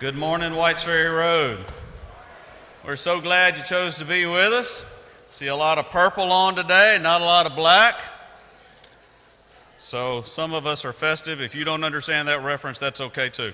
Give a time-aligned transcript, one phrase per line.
[0.00, 1.62] Good morning, Whites Ferry Road.
[2.86, 4.82] We're so glad you chose to be with us.
[5.28, 8.00] See a lot of purple on today, not a lot of black.
[9.76, 11.42] So some of us are festive.
[11.42, 13.52] If you don't understand that reference, that's okay too.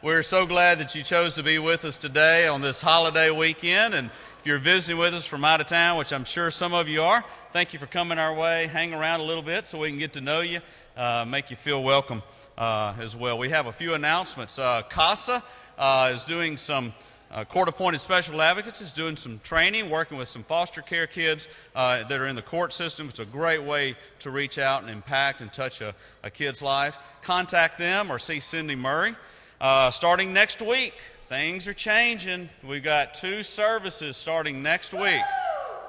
[0.00, 3.94] We're so glad that you chose to be with us today on this holiday weekend.
[3.94, 6.86] And if you're visiting with us from out of town, which I'm sure some of
[6.86, 8.68] you are, thank you for coming our way.
[8.68, 10.60] Hang around a little bit so we can get to know you,
[10.96, 12.22] uh, make you feel welcome
[12.60, 13.38] uh, as well.
[13.38, 14.58] We have a few announcements.
[14.58, 15.42] Uh, CASA
[15.78, 16.92] uh, is doing some.
[17.32, 21.48] Uh, court appointed special advocates is doing some training, working with some foster care kids
[21.76, 23.08] uh, that are in the court system.
[23.08, 26.98] It's a great way to reach out and impact and touch a, a kid's life.
[27.22, 29.14] Contact them or see Cindy Murray.
[29.60, 30.94] Uh, starting next week,
[31.26, 32.48] things are changing.
[32.66, 35.22] We've got two services starting next week.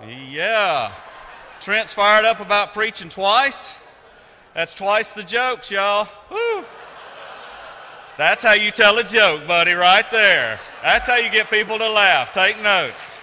[0.05, 0.91] Yeah.
[1.59, 3.80] Trent's fired up about preaching twice.
[4.53, 6.07] That's twice the jokes, y'all.
[6.29, 6.65] Woo.
[8.17, 10.59] That's how you tell a joke, buddy, right there.
[10.83, 12.33] That's how you get people to laugh.
[12.33, 13.17] Take notes.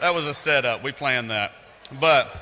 [0.00, 0.82] That was a setup.
[0.84, 1.52] We planned that.
[2.00, 2.34] But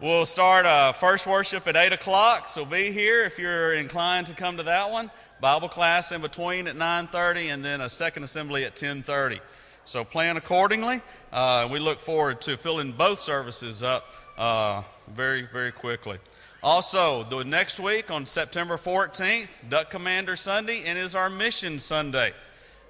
[0.00, 4.34] we'll start uh, first worship at 8 o'clock, so be here if you're inclined to
[4.34, 5.10] come to that one.
[5.40, 9.38] Bible class in between at 9.30 and then a second assembly at 10.30.
[9.84, 11.02] So plan accordingly.
[11.32, 16.18] Uh, we look forward to filling both services up uh, very, very quickly.
[16.62, 22.32] Also, the next week on September 14th, Duck Commander Sunday, and is our Mission Sunday.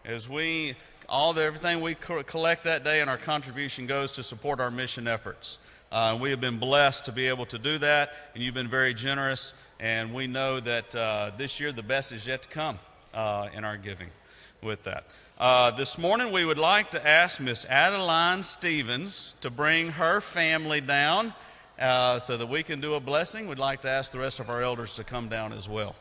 [0.05, 0.77] As we,
[1.09, 4.71] all the, everything we co- collect that day and our contribution goes to support our
[4.71, 5.59] mission efforts.
[5.93, 8.95] Uh, we have been blessed to be able to do that, and you've been very
[8.95, 12.79] generous, and we know that uh, this year the best is yet to come
[13.15, 14.09] uh, in our giving
[14.63, 15.05] with that.
[15.39, 20.81] Uh, this morning, we would like to ask Miss Adeline Stevens to bring her family
[20.81, 21.35] down
[21.79, 23.47] uh, so that we can do a blessing.
[23.47, 25.95] We'd like to ask the rest of our elders to come down as well.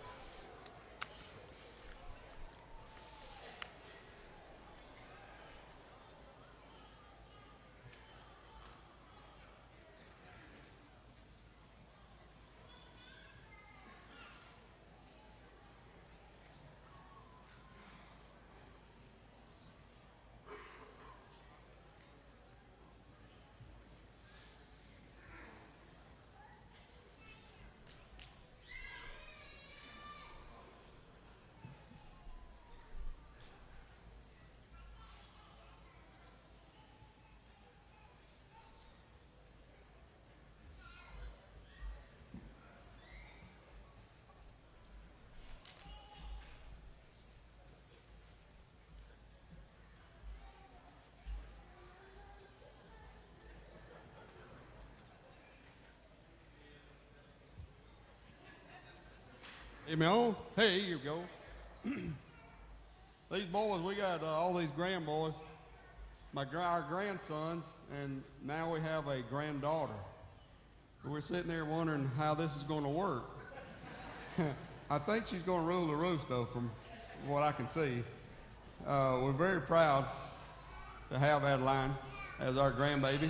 [59.96, 60.36] Me on?
[60.58, 61.22] Hey, here go.
[63.32, 65.32] these boys, we got uh, all these grandboys,
[66.34, 67.64] my our grandsons,
[68.02, 69.94] and now we have a granddaughter.
[71.06, 73.24] We're sitting there wondering how this is going to work.
[74.90, 76.70] I think she's going to rule the roost, though, from
[77.26, 78.04] what I can see.
[78.86, 80.04] Uh, we're very proud
[81.10, 81.92] to have Adeline
[82.42, 83.30] as our grandbaby.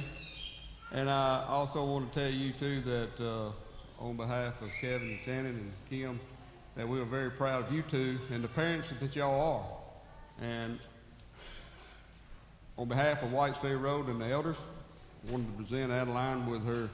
[0.91, 3.51] And I also want to tell you, too, that uh,
[4.03, 6.19] on behalf of Kevin and Shannon and Kim,
[6.75, 9.57] that we are very proud of you two and the parents that y'all
[10.41, 10.45] are.
[10.45, 10.77] And
[12.77, 14.57] on behalf of Whites Ferry Road and the elders,
[15.27, 16.89] I wanted to present Adeline with her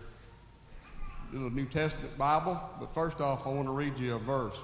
[1.33, 2.61] little New Testament Bible.
[2.79, 4.57] But first off, I want to read you a verse.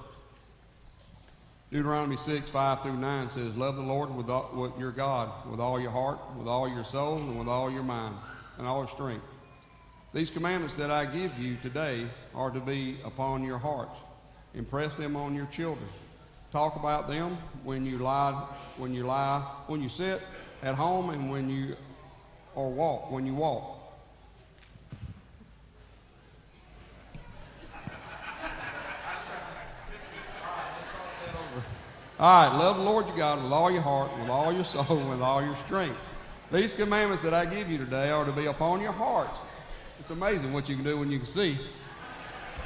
[1.72, 5.60] Deuteronomy 6, 5 through 9 says, Love the Lord with, all, with your God with
[5.60, 8.14] all your heart, with all your soul, and with all your mind,
[8.56, 9.24] and all your strength.
[10.14, 13.98] These commandments that I give you today are to be upon your hearts
[14.54, 15.88] Impress them on your children.
[16.52, 18.32] Talk about them when you lie,
[18.76, 20.22] when you lie, when you sit
[20.62, 21.76] at home and when you
[22.54, 23.74] or walk, when you walk.
[32.20, 35.08] All right, love the Lord your God with all your heart, with all your soul,
[35.08, 35.96] with all your strength.
[36.50, 39.38] These commandments that I give you today are to be upon your hearts.
[40.00, 41.56] It's amazing what you can do when you can see.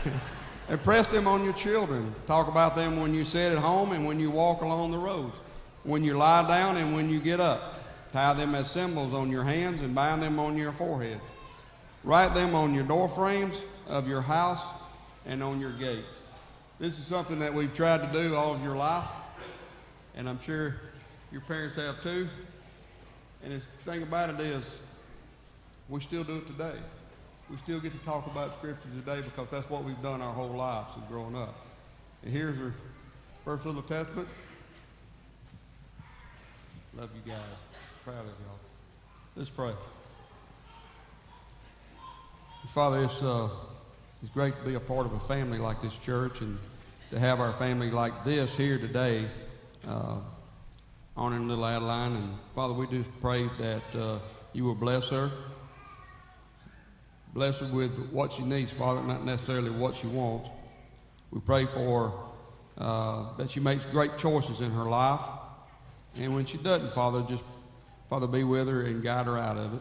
[0.68, 2.14] Impress them on your children.
[2.26, 5.40] Talk about them when you sit at home and when you walk along the roads,
[5.84, 7.60] when you lie down and when you get up.
[8.12, 11.20] Tie them as symbols on your hands and bind them on your forehead.
[12.04, 14.66] Write them on your door frames of your house
[15.26, 16.20] and on your gates.
[16.78, 19.08] This is something that we've tried to do all of your life,
[20.16, 20.76] and I'm sure
[21.30, 22.28] your parents have too.
[23.44, 24.80] And the thing about it is,
[25.88, 26.78] we still do it today
[27.52, 30.48] we still get to talk about Scripture today because that's what we've done our whole
[30.48, 31.54] lives since growing up.
[32.22, 32.72] And here's our
[33.44, 34.26] first little testament.
[36.96, 37.42] Love you guys.
[38.04, 38.58] Proud of y'all.
[39.36, 39.72] Let's pray.
[42.68, 43.50] Father, it's, uh,
[44.22, 46.58] it's great to be a part of a family like this church and
[47.10, 49.26] to have our family like this here today,
[49.86, 50.16] uh,
[51.18, 52.12] honoring little Adeline.
[52.12, 54.20] And Father, we just pray that uh,
[54.54, 55.30] you will bless her.
[57.32, 60.50] Bless her with what she needs, Father, not necessarily what she wants.
[61.30, 62.12] We pray for
[62.76, 65.22] uh, that she makes great choices in her life.
[66.16, 67.44] And when she doesn't, Father, just,
[68.10, 69.80] Father, be with her and guide her out of it.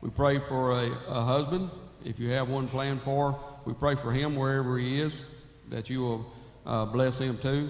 [0.00, 1.70] We pray for a, a husband
[2.04, 5.20] if you have one planned for, we pray for him wherever he is,
[5.68, 6.32] that you will
[6.66, 7.68] uh, bless him too.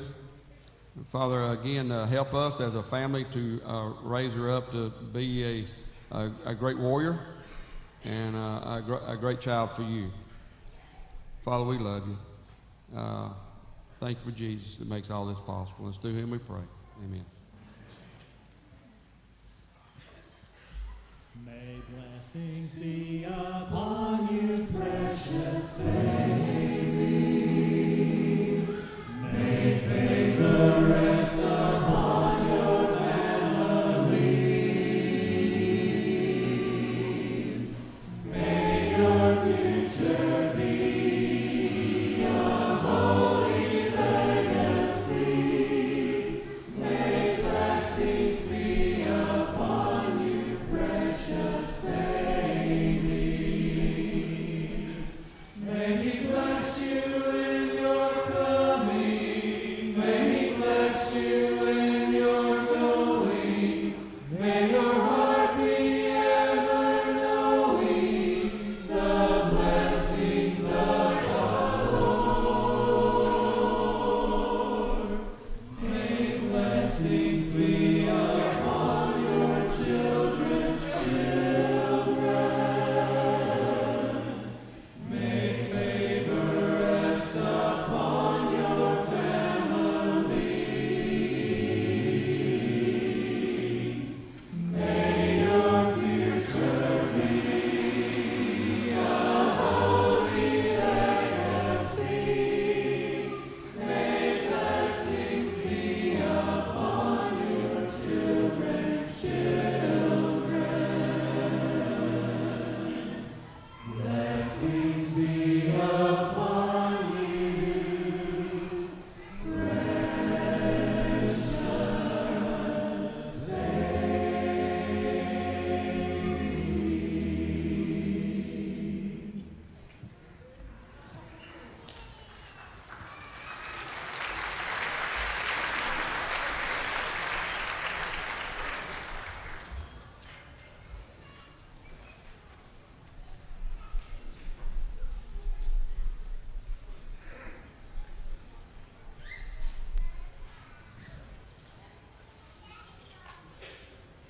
[1.07, 5.67] Father, again, uh, help us as a family to uh, raise her up to be
[6.13, 7.19] a, a, a great warrior
[8.05, 10.11] and uh, a, gr- a, great child for you.
[11.41, 12.19] Father, we love you.
[12.97, 13.31] Uh,
[14.01, 15.89] thank you for Jesus that makes all this possible.
[15.89, 16.61] It's through him we pray.
[17.05, 17.25] Amen.
[21.45, 26.12] May blessings be upon you, precious.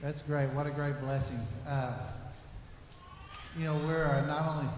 [0.03, 0.49] That's great.
[0.49, 1.39] What a great blessing.
[1.65, 1.95] Uh,
[3.57, 4.69] you know, we're uh, not only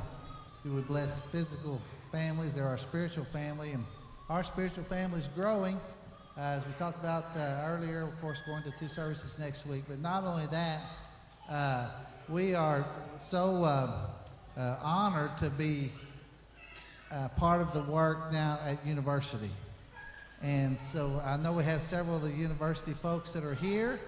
[0.63, 1.81] do we bless physical
[2.13, 3.87] families, they're our spiritual family, and
[4.29, 5.81] our spiritual family is growing.
[6.37, 9.85] Uh, as we talked about uh, earlier, of course, going to two services next week.
[9.89, 10.83] But not only that,
[11.49, 11.89] uh,
[12.29, 12.85] we are
[13.19, 14.09] so uh,
[14.59, 15.91] uh, honored to be
[17.39, 19.51] part of the work now at university.
[20.43, 24.01] And so I know we have several of the university folks that are here.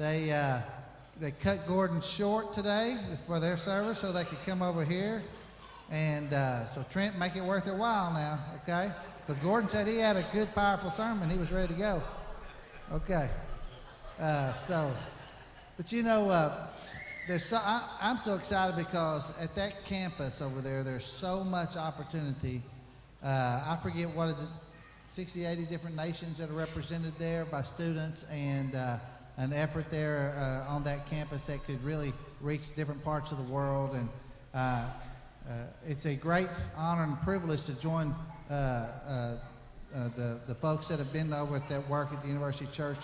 [0.00, 0.60] They uh,
[1.20, 5.22] they cut Gordon short today for their service so they could come over here.
[5.90, 8.90] And uh, so Trent, make it worth their while now, okay?
[9.26, 11.28] Because Gordon said he had a good, powerful sermon.
[11.28, 12.02] He was ready to go.
[12.90, 13.28] Okay.
[14.18, 14.90] Uh, so,
[15.76, 16.68] but you know, uh,
[17.28, 21.76] there's so, I, I'm so excited because at that campus over there, there's so much
[21.76, 22.62] opportunity.
[23.22, 24.48] Uh, I forget what is it,
[25.08, 28.96] 60, 80 different nations that are represented there by students, and uh,
[29.40, 33.52] an effort there uh, on that campus that could really reach different parts of the
[33.52, 33.94] world.
[33.94, 34.08] And
[34.54, 34.58] uh,
[35.48, 35.52] uh,
[35.86, 38.14] it's a great honor and privilege to join
[38.50, 39.36] uh, uh,
[40.16, 42.98] the, the folks that have been over at that work at the University Church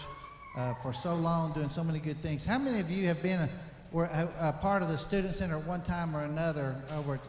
[0.83, 2.45] for so long, doing so many good things.
[2.45, 5.67] How many of you have been a, a, a part of the Student Center at
[5.67, 7.21] one time or another over at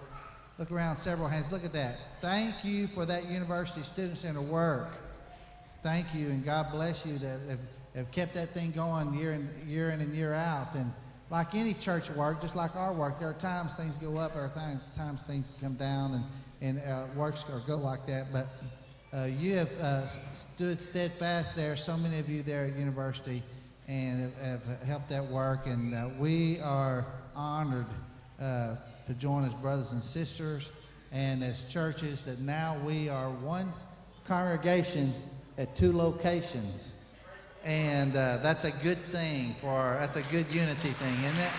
[0.60, 1.52] Look around, several hands.
[1.52, 1.98] Look at that.
[2.20, 4.90] Thank you for that University Student Center work.
[5.84, 7.60] Thank you, and God bless you that have,
[7.98, 10.76] have kept that thing going year in, year in and year out.
[10.76, 10.94] And
[11.32, 14.44] like any church work, just like our work, there are times things go up, there
[14.44, 16.24] are times, times things come down, and,
[16.62, 18.28] and uh, works or go like that.
[18.32, 18.48] But
[19.14, 23.42] uh, you have uh, stood steadfast there, so many of you there at university,
[23.88, 25.66] and have, have helped that work.
[25.66, 27.04] And uh, we are
[27.36, 27.88] honored
[28.40, 28.76] uh,
[29.08, 30.70] to join as brothers and sisters
[31.12, 33.72] and as churches that now we are one
[34.24, 35.14] congregation
[35.58, 36.94] at two locations.
[37.68, 41.52] And uh, that's a good thing for, that's a good unity thing, isn't it?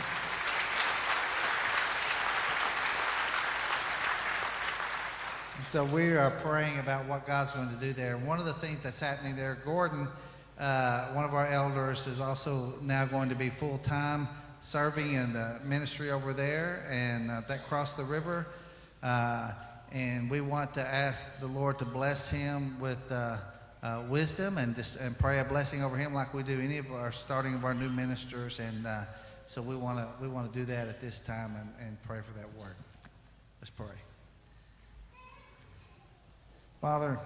[5.66, 8.16] So we are praying about what God's going to do there.
[8.16, 10.08] One of the things that's happening there, Gordon,
[10.58, 14.28] uh, one of our elders, is also now going to be full time
[14.62, 18.46] serving in the ministry over there, and uh, that crossed the river.
[19.02, 19.52] Uh,
[19.92, 23.12] and we want to ask the Lord to bless him with
[23.82, 26.90] uh, wisdom and just and pray a blessing over him, like we do any of
[26.92, 28.58] our starting of our new ministers.
[28.58, 29.02] And uh,
[29.46, 32.20] so we want to we want to do that at this time and, and pray
[32.20, 32.76] for that work.
[33.60, 33.86] Let's pray.
[36.80, 37.18] Father,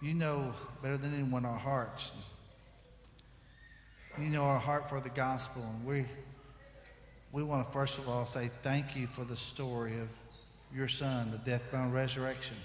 [0.00, 2.12] you know better than anyone our hearts.
[4.18, 6.04] You know our heart for the gospel, and we
[7.32, 10.08] we want to first of all say thank you for the story of
[10.74, 12.56] your son, the death, and resurrection.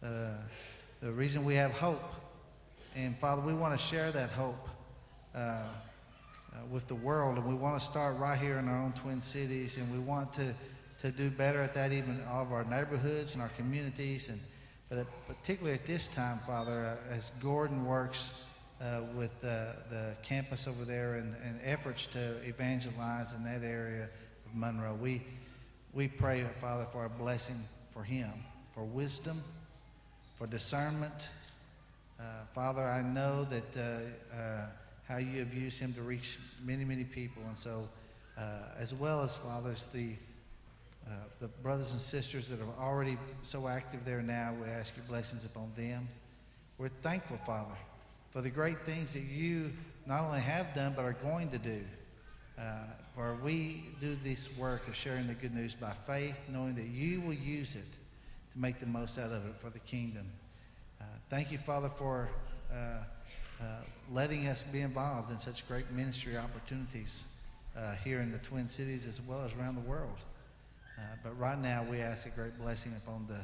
[0.00, 2.02] The reason we have hope,
[2.96, 4.68] and Father, we want to share that hope
[5.34, 5.64] uh, uh,
[6.70, 9.76] with the world, and we want to start right here in our own Twin Cities,
[9.76, 10.54] and we want to
[11.02, 14.28] to do better at that, even in all of our neighborhoods and our communities.
[14.28, 14.40] And
[14.88, 18.32] but particularly at this time, Father, uh, as Gordon works
[18.80, 24.08] uh, with uh, the campus over there and, and, efforts to evangelize in that area
[24.46, 25.22] of Monroe, we
[25.92, 27.60] we pray, Father, for a blessing
[27.92, 28.32] for him,
[28.74, 29.42] for wisdom,
[30.38, 31.30] for discernment.
[32.20, 32.22] Uh,
[32.54, 34.66] Father, I know that uh, uh,
[35.08, 37.88] how you have used him to reach many, many people, and so
[38.78, 40.12] as well as fathers, the
[41.08, 45.06] uh, the brothers and sisters that are already so active there now, we ask your
[45.06, 46.06] blessings upon them.
[46.76, 47.74] We're thankful, Father,
[48.30, 49.72] for the great things that you
[50.06, 51.80] not only have done, but are going to do.
[52.60, 52.62] Uh,
[53.14, 57.22] for we do this work of sharing the good news by faith, knowing that you
[57.22, 57.86] will use it
[58.58, 60.26] make the most out of it for the kingdom.
[61.00, 62.28] Uh, thank you, Father, for
[62.72, 62.74] uh,
[63.60, 63.64] uh
[64.10, 67.24] letting us be involved in such great ministry opportunities
[67.76, 70.18] uh, here in the Twin Cities as well as around the world.
[70.98, 73.40] Uh, but right now, we ask a great blessing upon the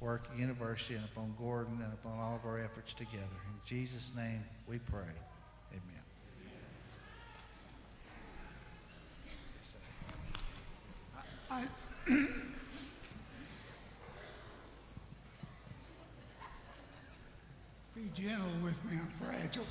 [0.00, 3.16] work university and upon Gordon and upon all of our efforts together.
[3.46, 5.00] In Jesus' name, we pray.
[5.72, 6.02] Amen.
[11.50, 11.64] I,
[17.98, 19.66] be gentle with me, I'm fragile.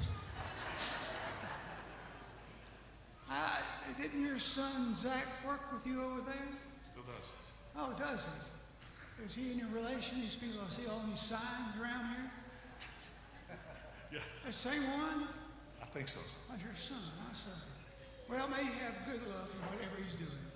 [3.29, 3.59] I,
[4.01, 6.47] didn't your son Zach work with you over there?
[6.91, 7.27] Still does.
[7.77, 9.25] Oh, does he?
[9.25, 10.19] Is he in your relation?
[10.19, 12.31] These people, I see all these signs around here?
[14.09, 14.19] Yeah.
[14.45, 15.27] The same one?
[15.81, 16.21] I think so.
[16.49, 17.59] That's your son, my son.
[18.29, 20.46] Well, may he have good luck in whatever he's doing.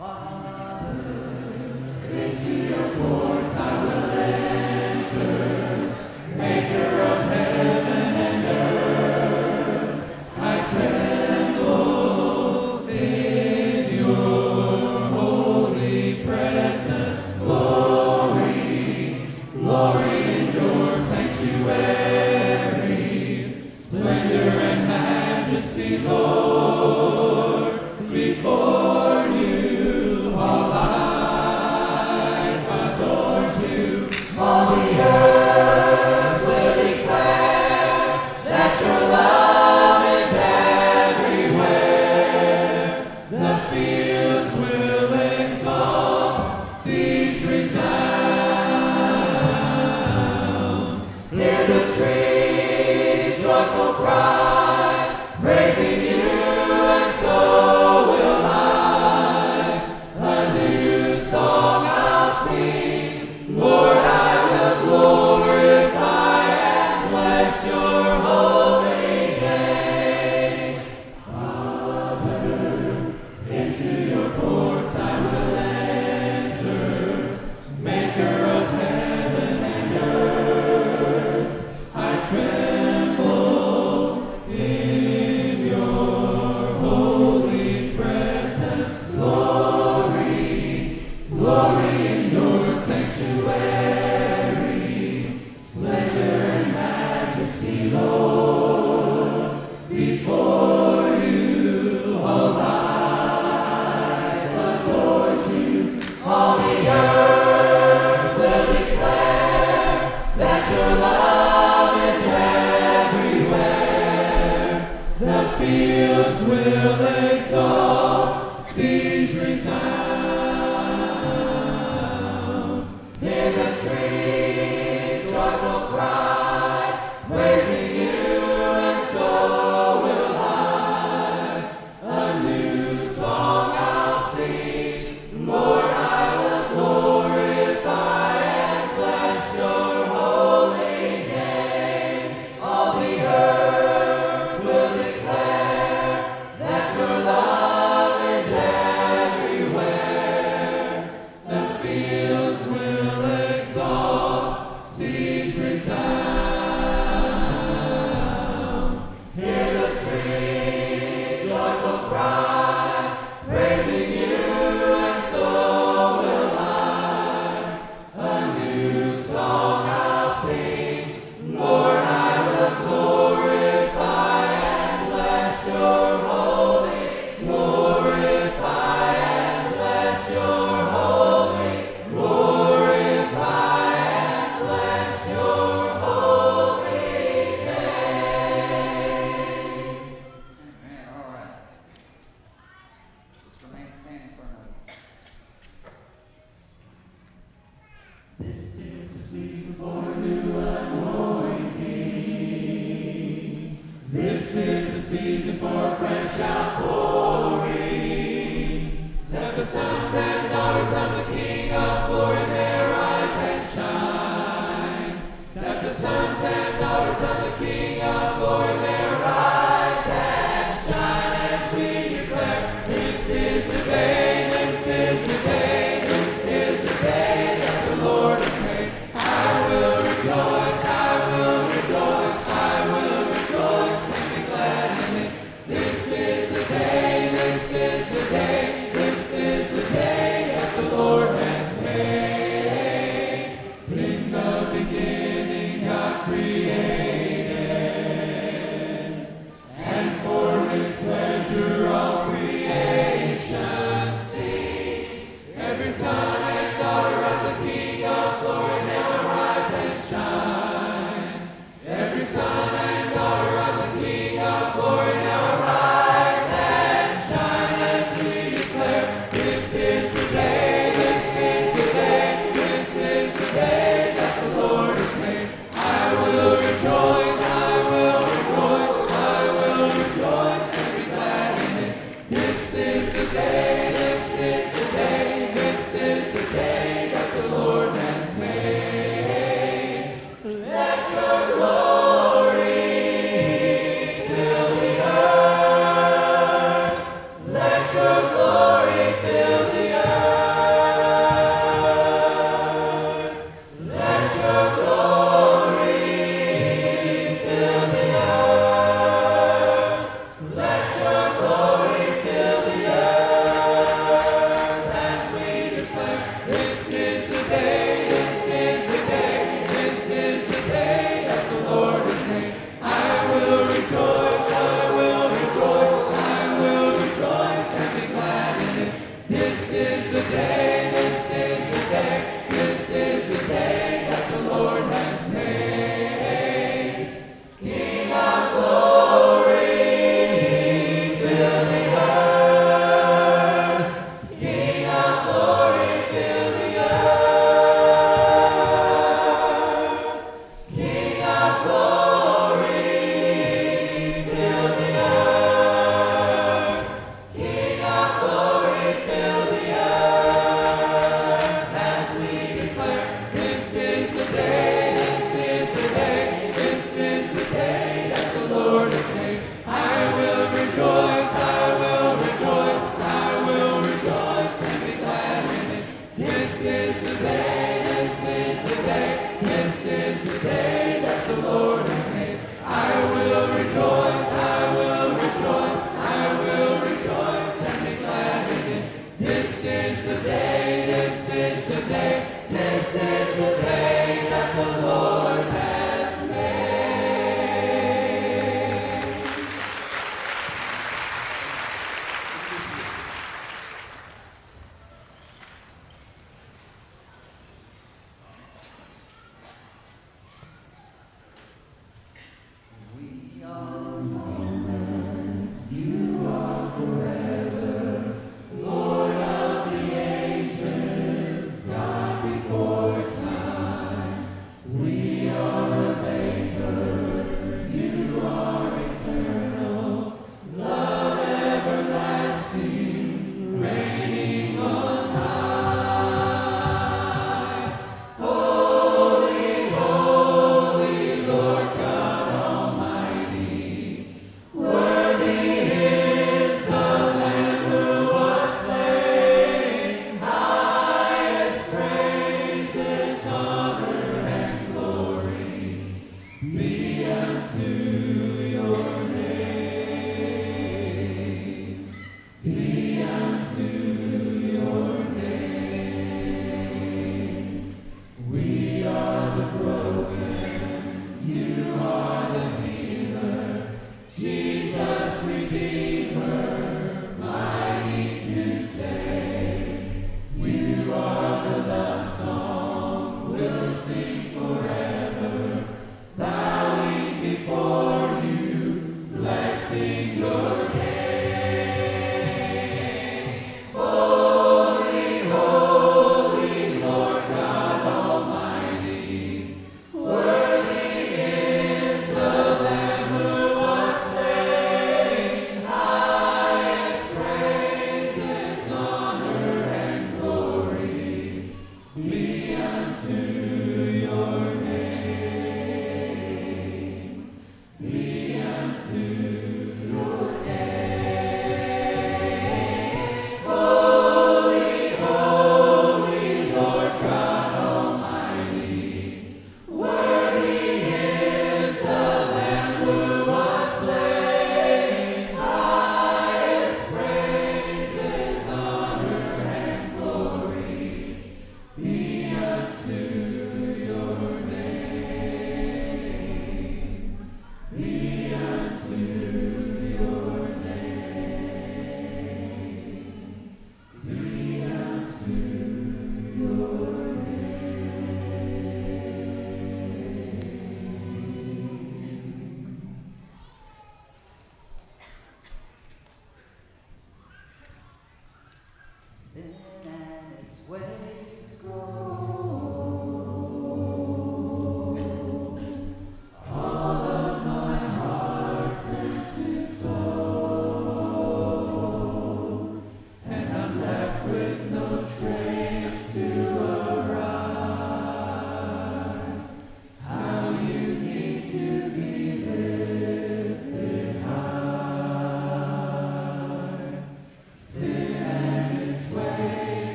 [0.00, 0.27] Into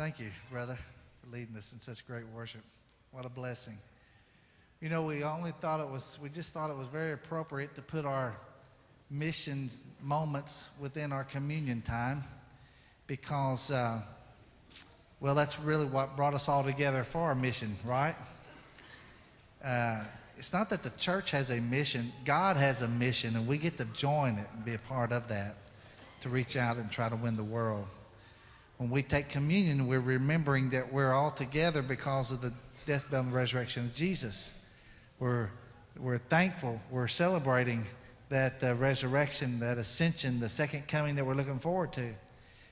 [0.00, 0.78] thank you, brother,
[1.20, 2.62] for leading us in such great worship.
[3.12, 3.76] What a blessing.
[4.80, 7.82] You know, we only thought it was, we just thought it was very appropriate to
[7.82, 8.34] put our
[9.10, 12.24] missions moments within our communion time
[13.06, 14.00] because, uh,
[15.20, 18.16] well, that's really what brought us all together for our mission, right?
[19.62, 20.02] Uh,
[20.38, 23.76] it's not that the church has a mission, God has a mission, and we get
[23.76, 25.56] to join it and be a part of that
[26.22, 27.86] to reach out and try to win the world.
[28.80, 32.50] When we take communion, we're remembering that we're all together because of the
[32.86, 34.54] death, burial, and resurrection of Jesus.
[35.18, 35.50] We're,
[35.98, 37.84] we're thankful, we're celebrating
[38.30, 42.14] that uh, resurrection, that ascension, the second coming that we're looking forward to.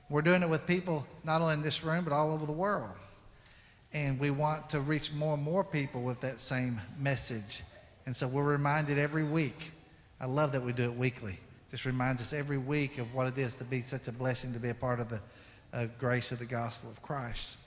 [0.09, 2.89] We're doing it with people not only in this room, but all over the world.
[3.93, 7.63] And we want to reach more and more people with that same message.
[8.07, 9.73] And so we're reminded every week.
[10.23, 11.39] I love that we do it weekly.
[11.71, 14.59] Just reminds us every week of what it is to be such a blessing to
[14.59, 15.21] be a part of the
[15.73, 17.59] uh, grace of the gospel of Christ.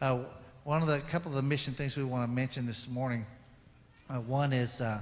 [0.00, 0.24] Uh,
[0.64, 3.24] one of the couple of the mission things we want to mention this morning.
[4.10, 5.00] Uh, one is uh,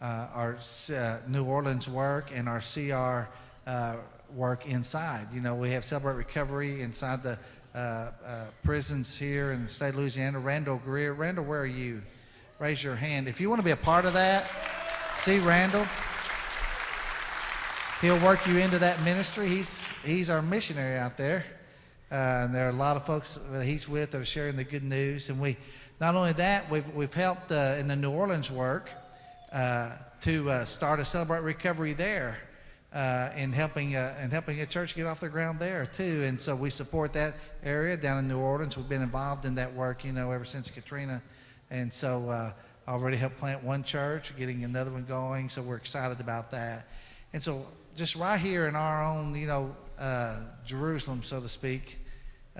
[0.00, 0.56] uh, our
[0.94, 3.28] uh, New Orleans work and our CR
[4.34, 5.26] work inside.
[5.34, 7.38] You know, we have Celebrate Recovery inside the
[8.62, 10.38] prisons here in the state of Louisiana.
[10.38, 11.12] Randall Greer.
[11.12, 12.02] Randall, where are you?
[12.60, 13.26] Raise your hand.
[13.26, 14.48] If you want to be a part of that,
[15.16, 15.86] see Randall.
[18.00, 19.48] He'll work you into that ministry.
[19.48, 21.44] He's, he's our missionary out there.
[22.10, 24.64] Uh, and there are a lot of folks that he's with that are sharing the
[24.64, 25.30] good news.
[25.30, 25.56] And we,
[26.00, 28.90] not only that, we've, we've helped uh, in the New Orleans work
[29.52, 29.92] uh,
[30.22, 32.38] to uh, start a Celebrate Recovery there
[32.92, 36.24] uh, in helping uh, and helping a church get off the ground there too.
[36.24, 38.76] And so we support that area down in New Orleans.
[38.76, 41.22] We've been involved in that work, you know, ever since Katrina,
[41.70, 42.52] and so uh,
[42.88, 45.48] already helped plant one church, getting another one going.
[45.48, 46.88] So we're excited about that.
[47.32, 51.98] And so just right here in our own, you know, uh, Jerusalem, so to speak,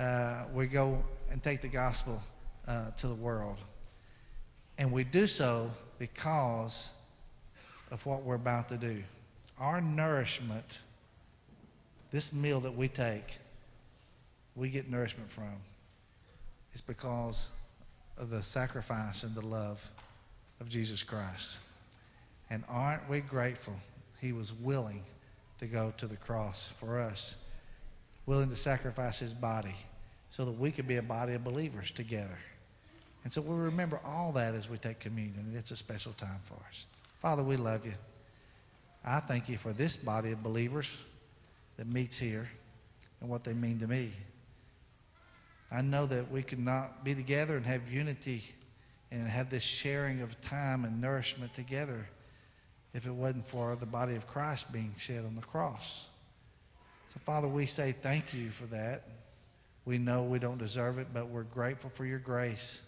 [0.00, 2.20] uh, we go and take the gospel
[2.66, 3.58] uh, to the world,
[4.78, 6.90] and we do so because
[7.90, 9.02] of what we're about to do.
[9.58, 10.80] Our nourishment,
[12.10, 13.38] this meal that we take,
[14.56, 15.52] we get nourishment from,
[16.72, 17.50] is because
[18.16, 19.86] of the sacrifice and the love
[20.60, 21.58] of Jesus Christ.
[22.48, 23.74] And aren't we grateful?
[24.18, 25.02] He was willing
[25.58, 27.36] to go to the cross for us,
[28.24, 29.74] willing to sacrifice his body
[30.30, 32.38] so that we could be a body of believers together.
[33.24, 35.52] And so we remember all that as we take communion.
[35.54, 36.86] It's a special time for us.
[37.18, 37.94] Father, we love you.
[39.04, 40.96] I thank you for this body of believers
[41.76, 42.48] that meets here
[43.20, 44.12] and what they mean to me.
[45.70, 48.42] I know that we could not be together and have unity
[49.10, 52.06] and have this sharing of time and nourishment together
[52.94, 56.08] if it wasn't for the body of Christ being shed on the cross.
[57.08, 59.04] So, Father, we say thank you for that.
[59.84, 62.82] We know we don't deserve it, but we're grateful for your grace.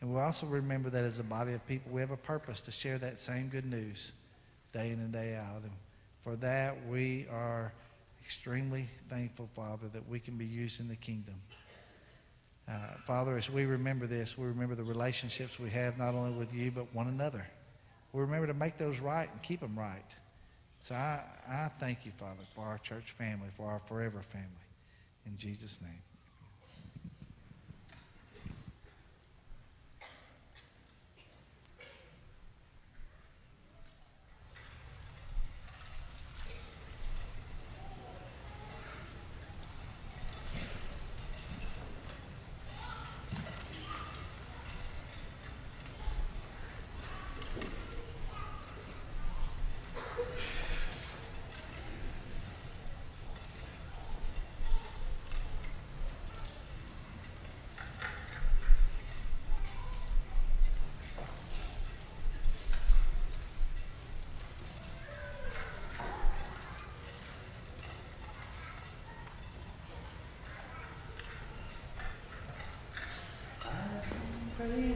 [0.00, 2.70] And we also remember that as a body of people, we have a purpose to
[2.70, 4.12] share that same good news
[4.72, 5.62] day in and day out.
[5.62, 5.72] And
[6.22, 7.72] for that, we are
[8.22, 11.34] extremely thankful, Father, that we can be used in the kingdom.
[12.68, 12.72] Uh,
[13.06, 16.70] Father, as we remember this, we remember the relationships we have not only with you,
[16.70, 17.44] but one another.
[18.12, 20.14] We remember to make those right and keep them right.
[20.82, 24.46] So I, I thank you, Father, for our church family, for our forever family.
[25.26, 26.00] In Jesus' name.
[74.60, 74.89] Praise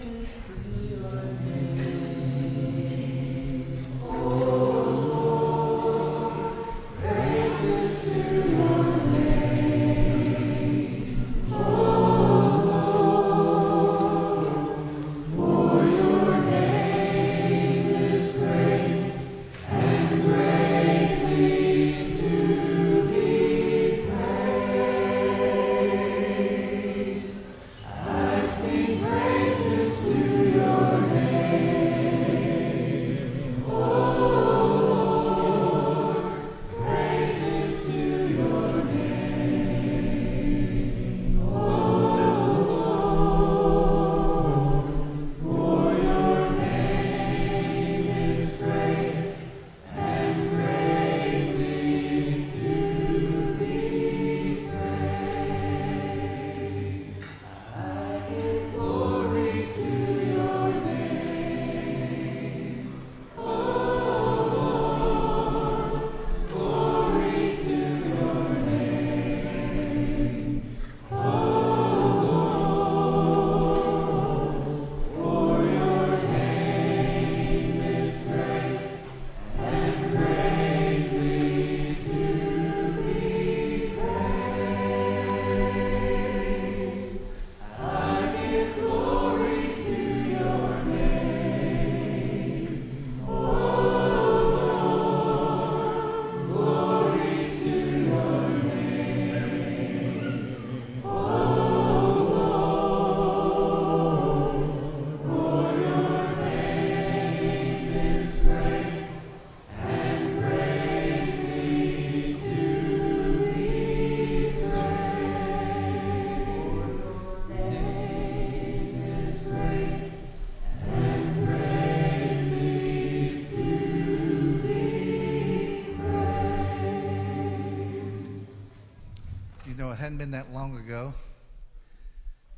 [130.05, 131.15] hadn't been that long ago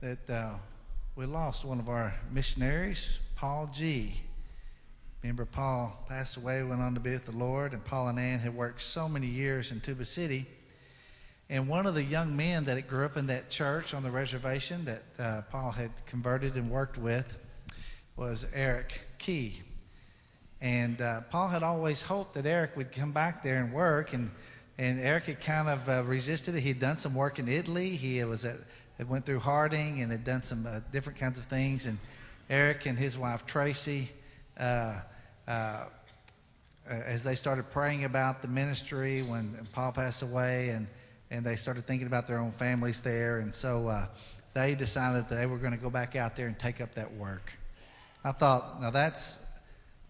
[0.00, 0.54] that uh,
[1.14, 4.14] we lost one of our missionaries, Paul G.
[5.22, 8.40] Remember, Paul passed away, went on to be with the Lord, and Paul and Ann
[8.40, 10.44] had worked so many years in Tuba City.
[11.48, 14.84] And one of the young men that grew up in that church on the reservation
[14.86, 17.38] that uh, Paul had converted and worked with
[18.16, 19.62] was Eric Key.
[20.60, 24.32] And uh, Paul had always hoped that Eric would come back there and work, and
[24.78, 26.60] and Eric had kind of uh, resisted it.
[26.60, 27.90] He'd done some work in Italy.
[27.90, 28.56] He was at,
[28.98, 31.86] had went through Harding and had done some uh, different kinds of things.
[31.86, 31.98] And
[32.50, 34.10] Eric and his wife Tracy,
[34.58, 35.00] uh,
[35.48, 35.84] uh
[36.88, 40.86] as they started praying about the ministry when Paul passed away, and
[41.30, 44.06] and they started thinking about their own families there, and so uh,
[44.54, 47.12] they decided that they were going to go back out there and take up that
[47.14, 47.50] work.
[48.24, 49.38] I thought, now that's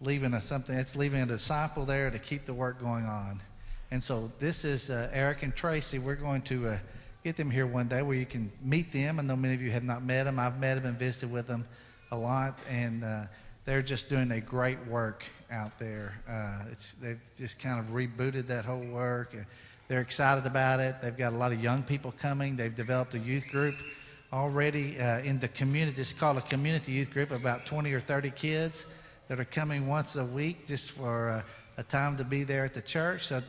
[0.01, 0.75] leaving a something.
[0.75, 3.41] That's leaving a disciple there to keep the work going on.
[3.89, 5.97] And so this is uh, Eric and Tracy.
[5.97, 6.77] We're going to uh,
[7.23, 9.19] get them here one day where you can meet them.
[9.19, 10.39] I know many of you have not met them.
[10.39, 11.65] I've met them and visited with them
[12.11, 13.23] a lot, and uh,
[13.63, 16.19] they're just doing a great work out there.
[16.27, 19.35] Uh, it's, they've just kind of rebooted that whole work.
[19.87, 20.95] They're excited about it.
[21.01, 22.57] They've got a lot of young people coming.
[22.57, 23.75] They've developed a youth group
[24.33, 26.01] already uh, in the community.
[26.01, 28.85] It's called a community youth group, about 20 or 30 kids
[29.29, 31.41] that are coming once a week just for uh,
[31.77, 33.27] a time to be there at the church.
[33.27, 33.41] So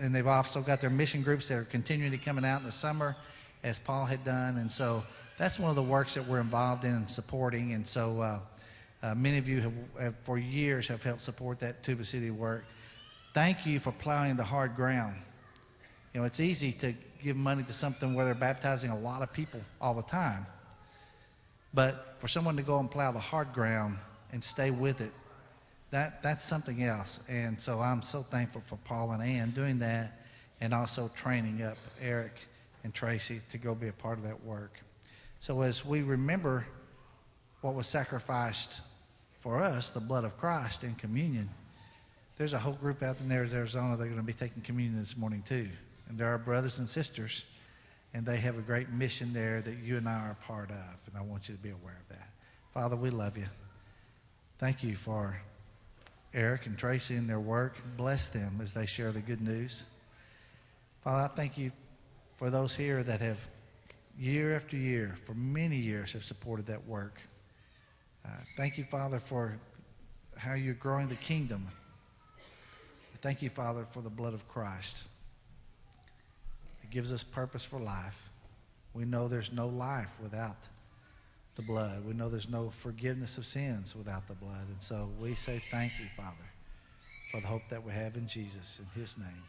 [0.00, 3.16] and they've also got their mission groups that are continually coming out in the summer,
[3.62, 4.58] as Paul had done.
[4.58, 5.02] And so
[5.38, 7.72] that's one of the works that we're involved in and supporting.
[7.72, 8.38] And so uh,
[9.02, 12.64] uh, many of you have, have, for years, have helped support that Tuba City work.
[13.32, 15.16] Thank you for plowing the hard ground.
[16.12, 19.32] You know, it's easy to give money to something where they're baptizing a lot of
[19.32, 20.46] people all the time.
[21.72, 23.98] But for someone to go and plow the hard ground
[24.32, 25.12] and stay with it
[25.94, 27.20] that that's something else.
[27.28, 30.24] And so I'm so thankful for Paul and Ann doing that,
[30.60, 32.48] and also training up Eric
[32.82, 34.80] and Tracy to go be a part of that work.
[35.38, 36.66] So as we remember
[37.60, 38.80] what was sacrificed
[39.38, 41.48] for us, the blood of Christ in communion,
[42.38, 45.16] there's a whole group out in Arizona that are going to be taking communion this
[45.16, 45.68] morning too.
[46.08, 47.44] And there are brothers and sisters,
[48.14, 50.98] and they have a great mission there that you and I are a part of.
[51.06, 52.30] And I want you to be aware of that.
[52.72, 53.46] Father, we love you.
[54.58, 55.36] Thank you for
[56.34, 57.76] Eric and Tracy in their work.
[57.96, 59.84] Bless them as they share the good news.
[61.02, 61.70] Father, I thank you
[62.36, 63.38] for those here that have,
[64.18, 67.20] year after year, for many years, have supported that work.
[68.24, 69.56] Uh, thank you, Father, for
[70.36, 71.68] how you're growing the kingdom.
[73.20, 75.04] Thank you, Father, for the blood of Christ.
[76.82, 78.30] It gives us purpose for life.
[78.92, 80.56] We know there's no life without
[81.56, 82.04] the blood.
[82.04, 84.68] We know there's no forgiveness of sins without the blood.
[84.68, 86.36] And so we say thank you, Father,
[87.30, 88.80] for the hope that we have in Jesus.
[88.80, 89.42] In his name,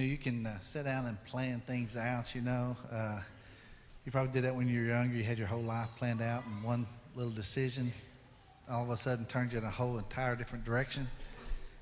[0.00, 2.74] you know, you can uh, sit down and plan things out, you know.
[2.90, 3.20] Uh,
[4.06, 5.14] you probably did that when you were younger.
[5.14, 7.92] You had your whole life planned out, and one little decision
[8.70, 11.06] all of a sudden turns you in a whole entire different direction.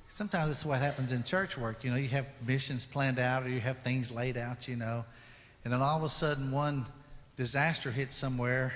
[0.08, 1.84] Sometimes this is what happens in church work.
[1.84, 5.04] You know, you have missions planned out or you have things laid out, you know,
[5.64, 6.86] and then all of a sudden one
[7.36, 8.72] disaster hits somewhere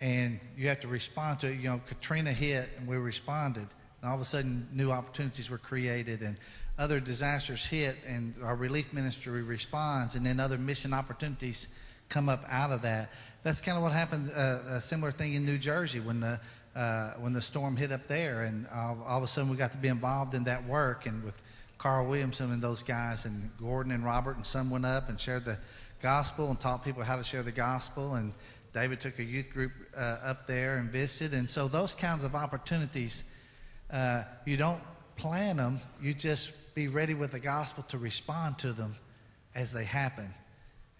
[0.00, 1.56] and you have to respond to it.
[1.56, 3.66] You know, Katrina hit and we responded,
[4.00, 6.36] and all of a sudden new opportunities were created and
[6.78, 11.68] other disasters hit and our relief ministry responds and then other mission opportunities
[12.08, 13.10] come up out of that.
[13.42, 16.40] That's kind of what happened, uh, a similar thing in New Jersey when the
[16.74, 19.70] uh, when the storm hit up there, and all, all, of a sudden we got
[19.72, 21.40] to be involved in that work, and with
[21.78, 25.44] Carl Williamson and those guys, and Gordon and Robert and some went up and shared
[25.44, 25.58] the
[26.02, 28.32] gospel and taught people how to share the gospel, and
[28.72, 32.34] David took a youth group uh, up there and visited, and so those kinds of
[32.34, 33.22] opportunities,
[33.92, 34.82] uh, you don't
[35.16, 38.96] plan them, you just be ready with the gospel to respond to them
[39.54, 40.32] as they happen,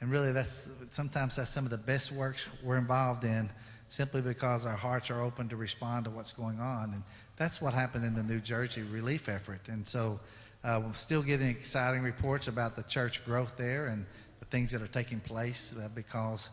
[0.00, 3.50] and really that's sometimes that's some of the best works we're involved in
[3.88, 6.92] simply because our hearts are open to respond to what's going on.
[6.94, 7.02] And
[7.36, 9.68] that's what happened in the New Jersey relief effort.
[9.68, 10.18] And so
[10.62, 14.04] uh, we're still getting exciting reports about the church growth there and
[14.40, 16.50] the things that are taking place uh, because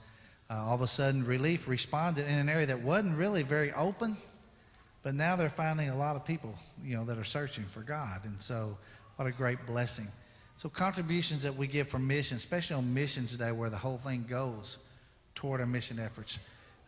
[0.50, 4.18] uh, all of a sudden relief responded in an area that wasn't really very open.
[5.04, 6.54] But now they're finding a lot of people,
[6.84, 8.22] you know, that are searching for God.
[8.26, 8.78] And so
[9.22, 10.08] what a great blessing.
[10.58, 14.26] So contributions that we give for missions, especially on Missions Day where the whole thing
[14.28, 14.80] goes
[15.36, 16.40] toward our mission efforts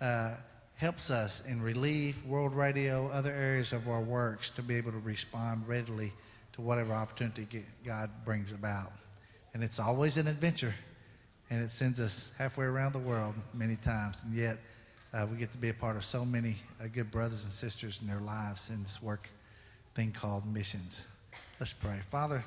[0.01, 0.33] uh,
[0.73, 4.97] helps us in relief, world radio, other areas of our works to be able to
[4.97, 6.11] respond readily
[6.53, 8.91] to whatever opportunity God brings about.
[9.53, 10.73] And it's always an adventure,
[11.51, 14.57] and it sends us halfway around the world many times, and yet
[15.13, 17.99] uh, we get to be a part of so many uh, good brothers and sisters
[18.01, 19.29] in their lives in this work
[19.93, 21.05] thing called missions.
[21.59, 21.99] Let's pray.
[22.09, 22.43] Father,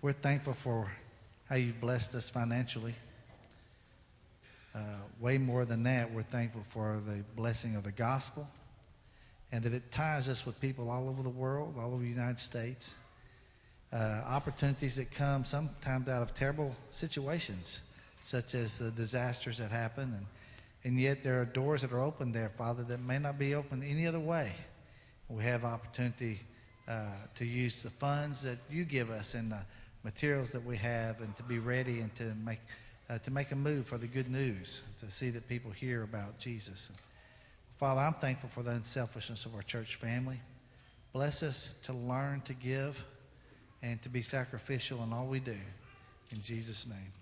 [0.00, 0.90] we're thankful for
[1.46, 2.94] how you've blessed us financially.
[4.74, 4.80] Uh,
[5.20, 8.48] way more than that, we're thankful for the blessing of the gospel
[9.52, 12.38] and that it ties us with people all over the world, all over the United
[12.38, 12.96] States.
[13.92, 17.82] Uh, opportunities that come sometimes out of terrible situations,
[18.22, 20.14] such as the disasters that happen.
[20.14, 20.26] And,
[20.84, 23.82] and yet there are doors that are open there, Father, that may not be open
[23.82, 24.52] any other way.
[25.28, 26.40] We have opportunity
[26.88, 29.60] uh, to use the funds that you give us and the
[30.04, 32.60] materials that we have and to be ready and to make
[33.10, 36.38] uh, to make a move for the good news, to see that people hear about
[36.38, 36.90] Jesus.
[37.78, 40.40] Father, I'm thankful for the unselfishness of our church family.
[41.12, 43.02] Bless us to learn to give
[43.82, 45.56] and to be sacrificial in all we do.
[46.32, 47.12] In Jesus' name.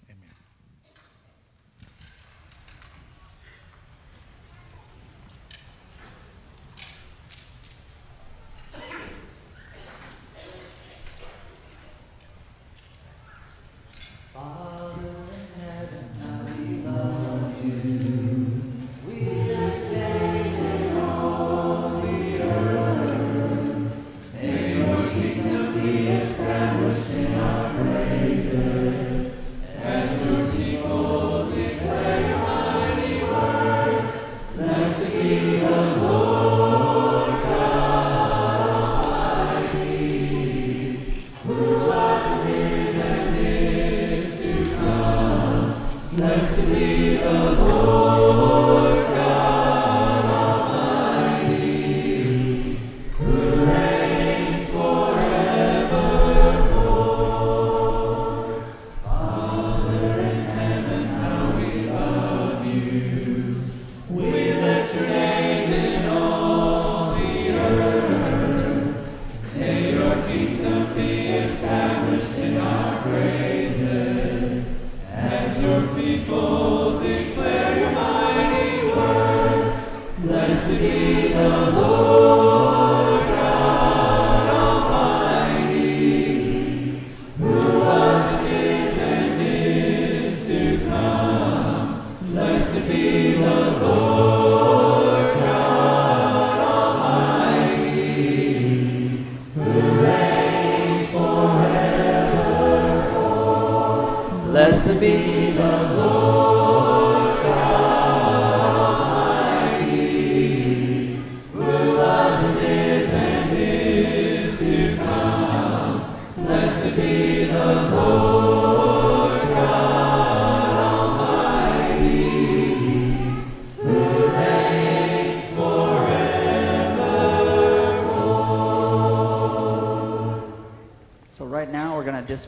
[14.39, 14.66] 아.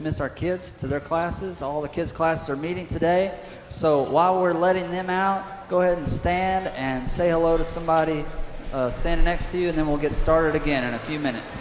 [0.09, 1.61] Dismiss our kids to their classes.
[1.61, 3.38] All the kids' classes are meeting today.
[3.68, 8.24] So while we're letting them out, go ahead and stand and say hello to somebody
[8.72, 11.57] uh, standing next to you, and then we'll get started again in a few minutes.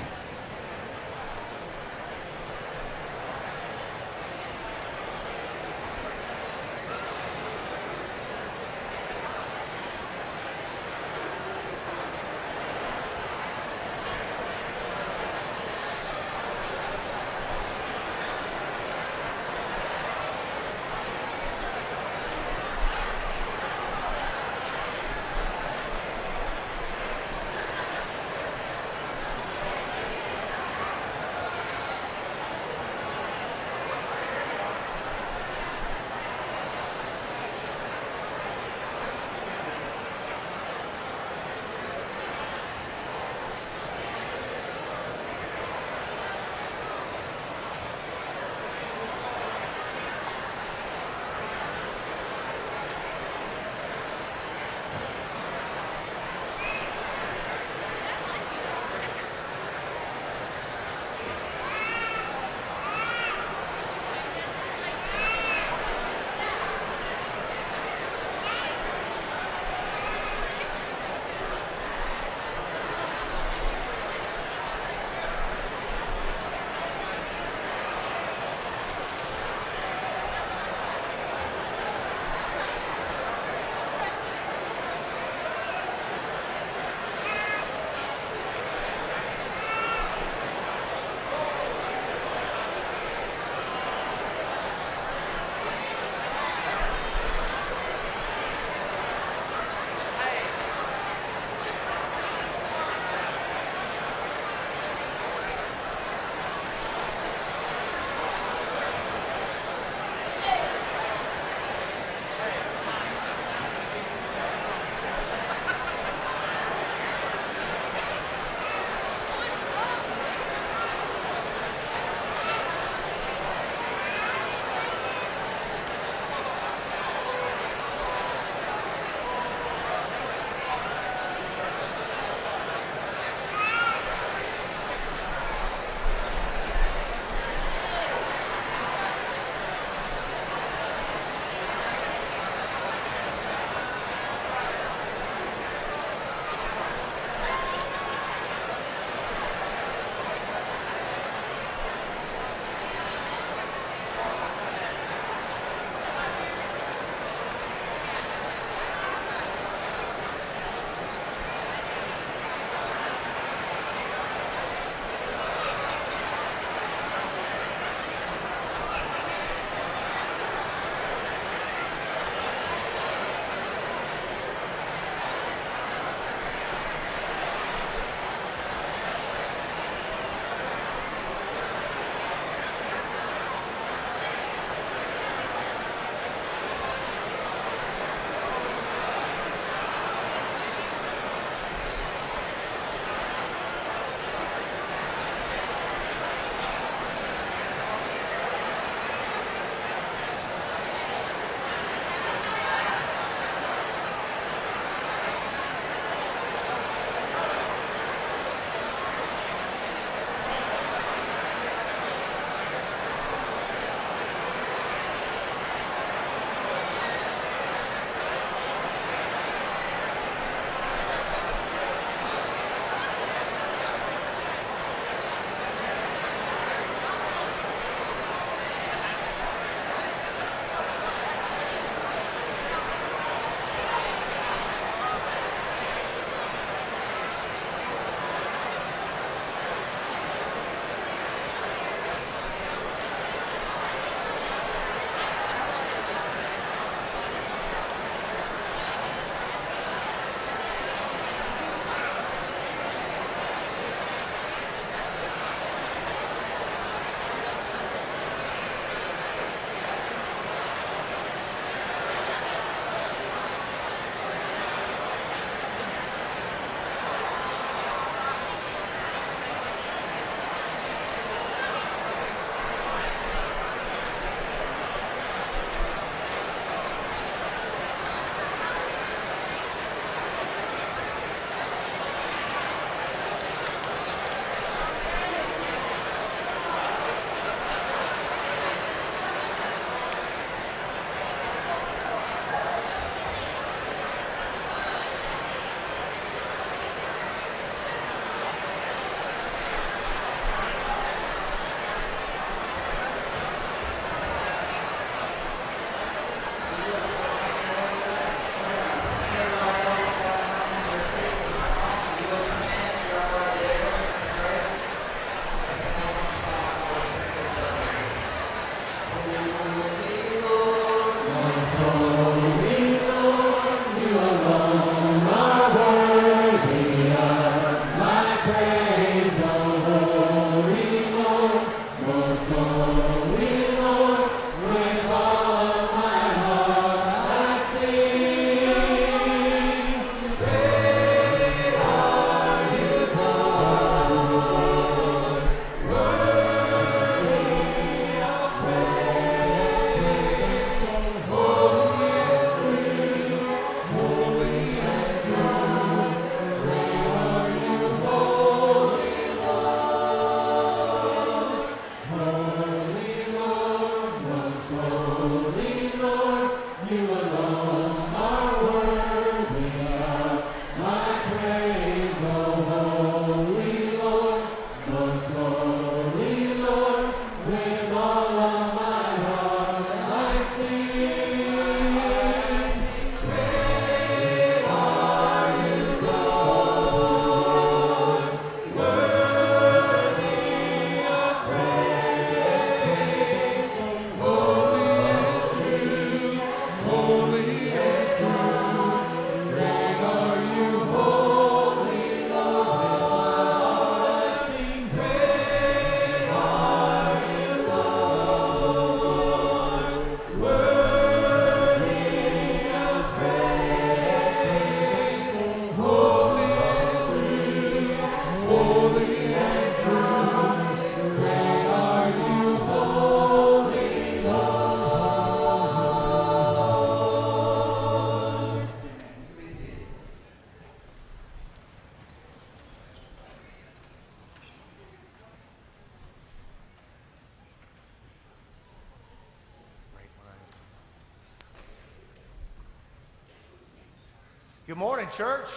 [445.18, 445.50] Church.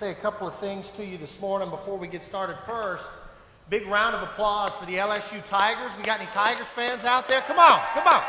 [0.00, 2.56] Say a couple of things to you this morning before we get started.
[2.66, 3.04] First,
[3.70, 5.92] big round of applause for the LSU Tigers.
[5.96, 7.42] We got any Tigers fans out there?
[7.42, 8.24] Come on, come on.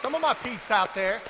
[0.00, 1.20] Some of my peeps out there.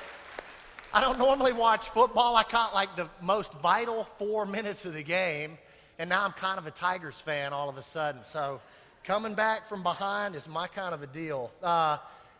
[0.92, 2.36] I don't normally watch football.
[2.36, 5.56] I caught like the most vital four minutes of the game,
[5.98, 8.22] and now I'm kind of a Tigers fan all of a sudden.
[8.22, 8.60] So
[9.02, 11.52] coming back from behind is my kind of a deal.
[11.62, 11.96] Uh,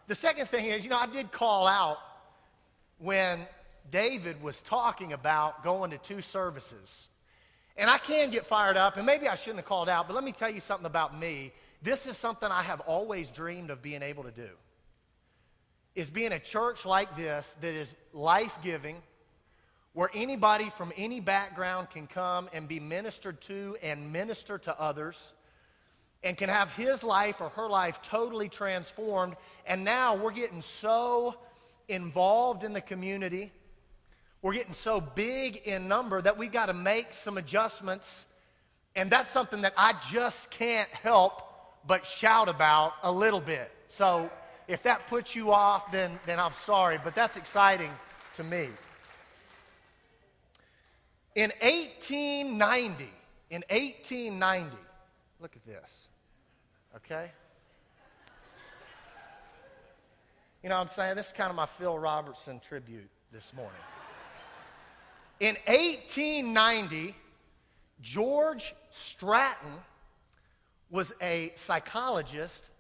[0.09, 1.97] the second thing is, you know, I did call out
[2.99, 3.47] when
[3.93, 7.07] David was talking about going to two services.
[7.77, 10.25] And I can get fired up, and maybe I shouldn't have called out, but let
[10.25, 11.53] me tell you something about me.
[11.83, 14.49] This is something I have always dreamed of being able to do.
[15.95, 18.97] Is being a church like this that is life-giving,
[19.93, 25.35] where anybody from any background can come and be ministered to and minister to others
[26.25, 29.37] and can have his life or her life totally transformed.
[29.67, 31.37] And now we're getting so
[31.89, 33.53] involved in the community
[34.43, 38.27] we're getting so big in number that we've got to make some adjustments.
[38.97, 41.43] And that's something that I just can't help
[41.87, 43.71] but shout about a little bit.
[43.87, 44.31] So
[44.69, 47.91] if that puts you off, then, then I'm sorry, but that's exciting
[48.35, 48.69] to me.
[51.35, 53.05] In 1890,
[53.51, 54.77] in 1890,
[55.41, 56.09] look at this,
[56.97, 57.31] okay?
[60.63, 61.17] You know what I'm saying?
[61.17, 63.73] This is kind of my Phil Robertson tribute this morning.
[65.43, 67.17] In 1890,
[68.01, 69.73] George Stratton
[70.89, 72.71] was a psychologist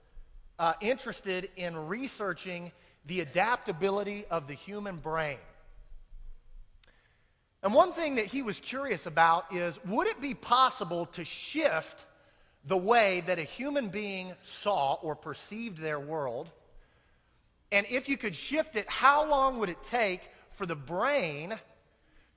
[0.61, 2.71] uh, interested in researching
[3.07, 5.39] the adaptability of the human brain.
[7.65, 12.07] And one thing that he was curious about is would it be possible to shift
[12.65, 16.49] the way that a human being saw or perceived their world?
[17.73, 20.21] And if you could shift it, how long would it take
[20.53, 21.59] for the brain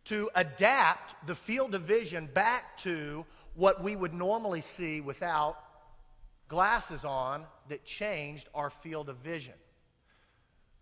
[0.06, 3.26] to adapt the field of vision back to
[3.56, 5.58] what we would normally see without
[6.48, 9.54] glasses on that changed our field of vision.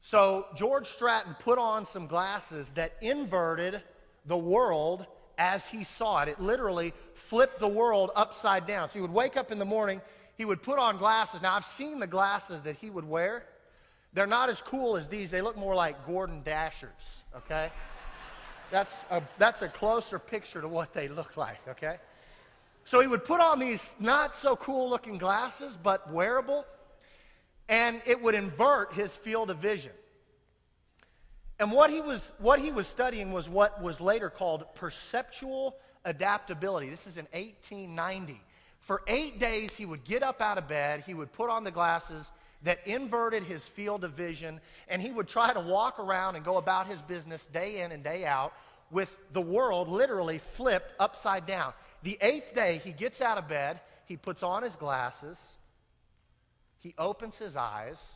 [0.02, 3.82] So, George Stratton put on some glasses that inverted
[4.26, 5.06] the world
[5.38, 6.28] as he saw it.
[6.28, 8.90] It literally flipped the world upside down.
[8.90, 10.02] So, he would wake up in the morning,
[10.36, 11.42] he would put on glasses.
[11.42, 13.46] Now, I've seen the glasses that he would wear.
[14.12, 17.72] They're not as cool as these, they look more like Gordon Dashers, okay?
[18.74, 21.98] That's a, that's a closer picture to what they look like, okay?
[22.86, 26.66] So he would put on these not so cool looking glasses, but wearable,
[27.70, 29.92] and it would invert his field of vision.
[31.60, 36.90] And what he was, what he was studying was what was later called perceptual adaptability.
[36.90, 38.42] This is in 1890.
[38.80, 41.70] For eight days, he would get up out of bed, he would put on the
[41.70, 42.32] glasses
[42.64, 46.58] that inverted his field of vision, and he would try to walk around and go
[46.58, 48.52] about his business day in and day out
[48.94, 51.74] with the world literally flipped upside down.
[52.04, 55.42] The eighth day, he gets out of bed, he puts on his glasses,
[56.80, 58.12] he opens his eyes,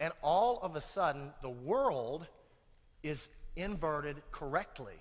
[0.00, 2.26] and all of a sudden, the world
[3.02, 4.94] is inverted correctly.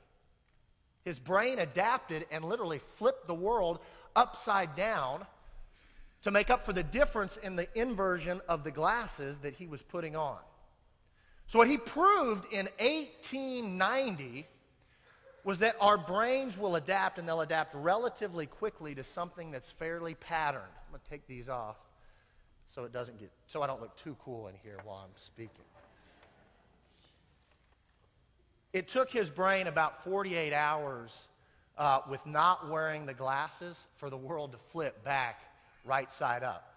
[1.03, 3.79] His brain adapted and literally flipped the world
[4.15, 5.25] upside down
[6.21, 9.81] to make up for the difference in the inversion of the glasses that he was
[9.81, 10.37] putting on.
[11.47, 14.47] So, what he proved in 1890
[15.43, 20.15] was that our brains will adapt and they'll adapt relatively quickly to something that's fairly
[20.15, 20.63] patterned.
[20.87, 21.75] I'm going to take these off
[22.69, 25.65] so it doesn't get so I don't look too cool in here while I'm speaking.
[28.71, 31.27] It took his brain about 48 hours
[31.77, 35.41] uh, with not wearing the glasses for the world to flip back
[35.85, 36.69] right side up.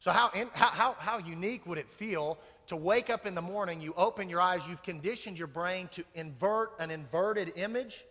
[0.00, 3.42] So, how, in, how, how, how unique would it feel to wake up in the
[3.42, 8.04] morning, you open your eyes, you've conditioned your brain to invert an inverted image.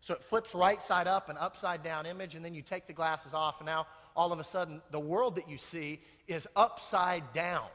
[0.00, 2.92] So it flips right side up, an upside down image, and then you take the
[2.92, 7.32] glasses off, and now all of a sudden the world that you see is upside
[7.32, 7.68] down.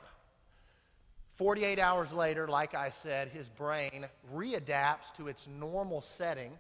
[1.36, 6.52] 48 hours later, like I said, his brain readapts to its normal setting,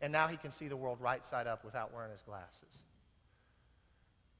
[0.00, 2.82] and now he can see the world right side up without wearing his glasses.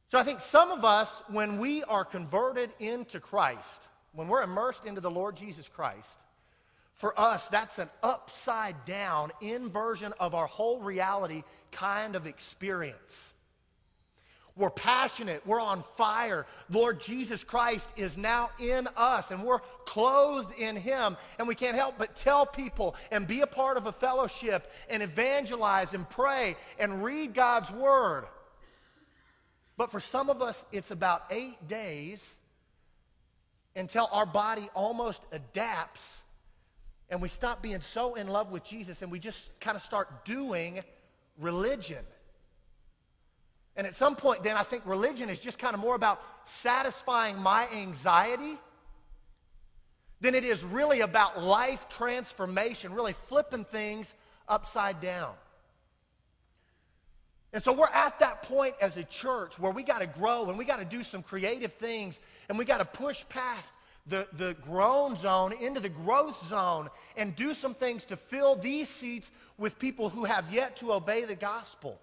[0.09, 4.85] So I think some of us, when we are converted into Christ, when we're immersed
[4.87, 6.19] into the Lord Jesus Christ,
[6.95, 13.35] for us, that's an upside down inversion of our whole reality kind of experience.
[14.57, 15.47] We're passionate.
[15.47, 16.47] We're on fire.
[16.71, 21.19] Lord Jesus Christ is now in us, and we're clothed in Him.
[21.39, 25.03] And we can't help but tell people and be a part of a fellowship and
[25.03, 28.25] evangelize and pray and read God's Word.
[29.77, 32.35] But for some of us, it's about eight days
[33.77, 36.23] until our body almost adapts
[37.09, 40.24] and we stop being so in love with Jesus and we just kind of start
[40.24, 40.81] doing
[41.39, 42.05] religion.
[43.77, 47.39] And at some point, then I think religion is just kind of more about satisfying
[47.39, 48.59] my anxiety
[50.20, 54.15] than it is really about life transformation, really flipping things
[54.48, 55.35] upside down.
[57.53, 60.59] And so we're at that point as a church where we got to grow and
[60.59, 63.73] we got to do some creative things and we got to push past
[64.06, 68.89] the, the grown zone into the growth zone and do some things to fill these
[68.89, 72.01] seats with people who have yet to obey the gospel.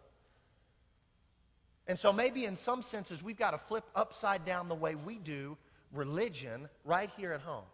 [1.87, 5.15] And so maybe in some senses we've got to flip upside down the way we
[5.17, 5.57] do
[5.93, 7.65] religion right here at home.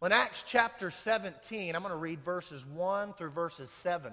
[0.00, 4.12] Well, in Acts chapter 17, I'm going to read verses 1 through verses 7.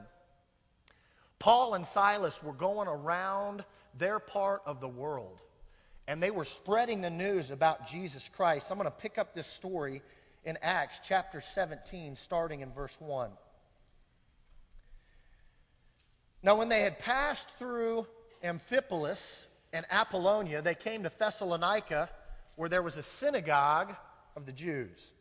[1.38, 3.64] Paul and Silas were going around
[3.98, 5.42] their part of the world,
[6.08, 8.68] and they were spreading the news about Jesus Christ.
[8.70, 10.02] I'm going to pick up this story
[10.44, 13.32] in Acts chapter 17, starting in verse 1.
[16.44, 18.06] Now, when they had passed through
[18.44, 22.10] Amphipolis and Apollonia, they came to Thessalonica,
[22.56, 23.96] where there was a synagogue
[24.36, 25.14] of the Jews.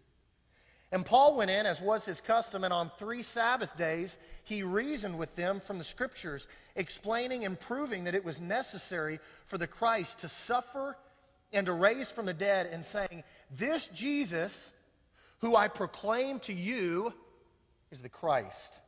[0.95, 5.19] And Paul went in, as was his custom, and on three Sabbath days he reasoned
[5.19, 6.47] with them from the Scriptures,
[6.77, 10.97] explaining and proving that it was necessary for the Christ to suffer
[11.53, 14.71] and to raise from the dead, and saying, This Jesus,
[15.41, 17.13] who I proclaim to you,
[17.91, 18.79] is the Christ.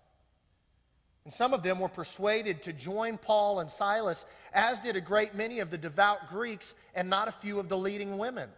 [1.24, 5.34] And some of them were persuaded to join Paul and Silas, as did a great
[5.34, 8.48] many of the devout Greeks and not a few of the leading women.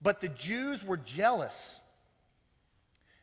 [0.00, 1.79] But the Jews were jealous.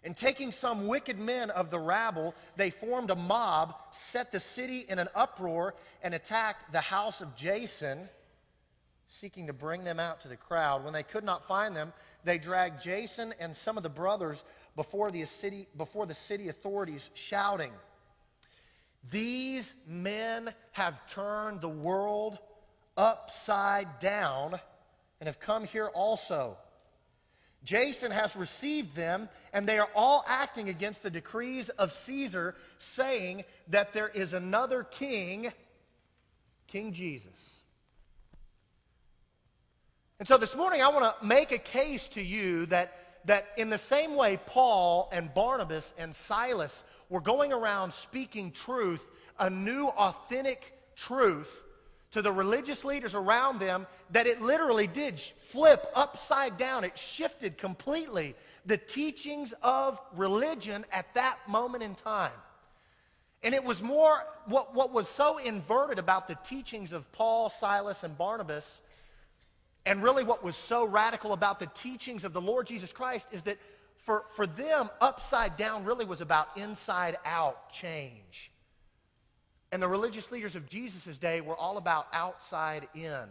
[0.07, 4.85] And taking some wicked men of the rabble, they formed a mob, set the city
[4.87, 8.07] in an uproar, and attacked the house of Jason,
[9.09, 10.85] seeking to bring them out to the crowd.
[10.85, 11.91] When they could not find them,
[12.23, 14.45] they dragged Jason and some of the brothers
[14.77, 17.73] before the city, before the city authorities, shouting,
[19.11, 22.39] these men have turned the world
[22.95, 24.57] upside down
[25.19, 26.55] and have come here also.
[27.63, 33.43] Jason has received them, and they are all acting against the decrees of Caesar, saying
[33.67, 35.51] that there is another king,
[36.67, 37.61] King Jesus.
[40.19, 43.69] And so this morning, I want to make a case to you that, that in
[43.69, 49.05] the same way Paul and Barnabas and Silas were going around speaking truth,
[49.39, 51.63] a new, authentic truth
[52.17, 56.83] to the religious leaders around them, that it literally did flip upside down.
[56.83, 58.33] It shifted completely
[58.65, 62.31] the teachings of religion at that moment in time.
[63.43, 68.03] And it was more, what, what was so inverted about the teachings of Paul, Silas,
[68.03, 68.81] and Barnabas,
[69.85, 73.43] and really what was so radical about the teachings of the Lord Jesus Christ, is
[73.43, 73.59] that
[73.99, 78.51] for, for them, upside down really was about inside out change.
[79.71, 83.25] And the religious leaders of Jesus' day were all about outside in.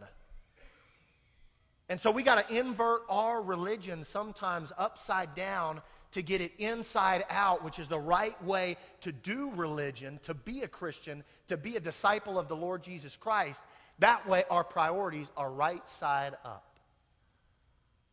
[1.88, 5.80] And so we got to invert our religion sometimes upside down
[6.12, 10.62] to get it inside out, which is the right way to do religion, to be
[10.62, 13.62] a Christian, to be a disciple of the Lord Jesus Christ.
[13.98, 16.64] That way, our priorities are right side up.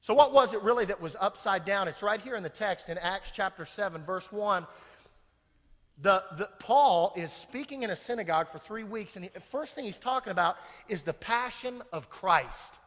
[0.01, 1.87] So, what was it really that was upside down?
[1.87, 4.67] It's right here in the text in Acts chapter 7, verse 1.
[6.02, 9.86] The, the, Paul is speaking in a synagogue for three weeks, and the first thing
[9.86, 10.57] he's talking about
[10.90, 12.80] is the passion of Christ.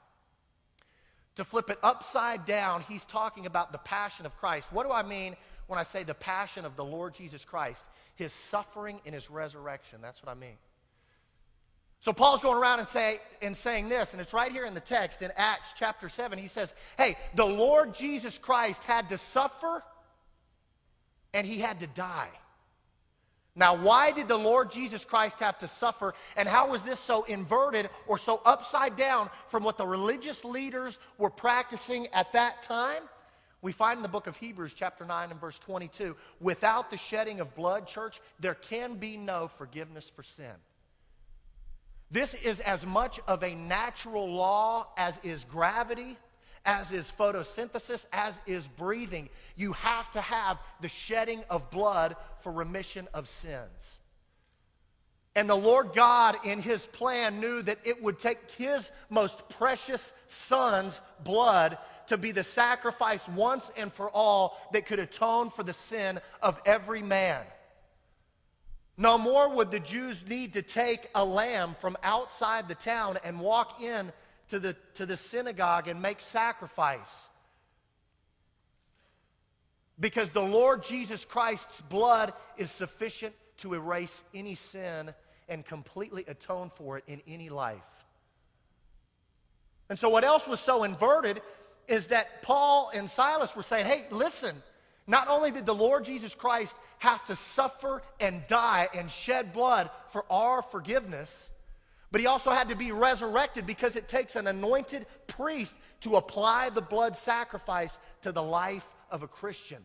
[1.37, 4.73] To flip it upside down, he's talking about the passion of Christ.
[4.73, 7.85] What do I mean when I say the passion of the Lord Jesus Christ?
[8.17, 10.01] His suffering and his resurrection.
[10.03, 10.57] That's what I mean.
[12.01, 14.81] So Paul's going around and, say, and saying this, and it's right here in the
[14.81, 16.39] text in Acts chapter 7.
[16.39, 19.83] He says, Hey, the Lord Jesus Christ had to suffer
[21.35, 22.31] and he had to die.
[23.59, 27.25] Now, why did the Lord Jesus Christ have to suffer, and how was this so
[27.25, 33.03] inverted or so upside down from what the religious leaders were practicing at that time?
[33.63, 37.41] We find in the book of Hebrews, chapter 9 and verse 22 without the shedding
[37.41, 40.55] of blood, church, there can be no forgiveness for sin.
[42.11, 46.19] This is as much of a natural law as is gravity,
[46.67, 49.31] as is photosynthesis, as is breathing.
[49.57, 54.01] You have to have the shedding of blood for remission of sins.
[55.37, 60.13] And the Lord God, in His plan, knew that it would take His most precious
[60.27, 61.79] Son's blood
[62.09, 66.61] to be the sacrifice once and for all that could atone for the sin of
[66.65, 67.45] every man.
[68.97, 73.39] No more would the Jews need to take a lamb from outside the town and
[73.39, 74.11] walk in
[74.49, 77.29] to the, to the synagogue and make sacrifice.
[79.99, 85.13] Because the Lord Jesus Christ's blood is sufficient to erase any sin
[85.49, 87.83] and completely atone for it in any life.
[89.89, 91.41] And so, what else was so inverted
[91.87, 94.63] is that Paul and Silas were saying, hey, listen,
[95.07, 99.91] not only did the Lord Jesus Christ have to suffer and die and shed blood
[100.09, 101.51] for our forgiveness,
[102.13, 106.71] but he also had to be resurrected because it takes an anointed priest to apply
[106.71, 109.85] the blood sacrifice to the life of a Christian.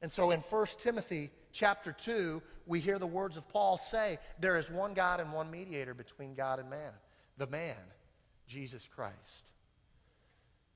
[0.00, 4.56] And so in 1 Timothy chapter 2, we hear the words of Paul say, There
[4.56, 6.92] is one God and one mediator between God and man,
[7.38, 7.76] the man,
[8.46, 9.52] Jesus Christ.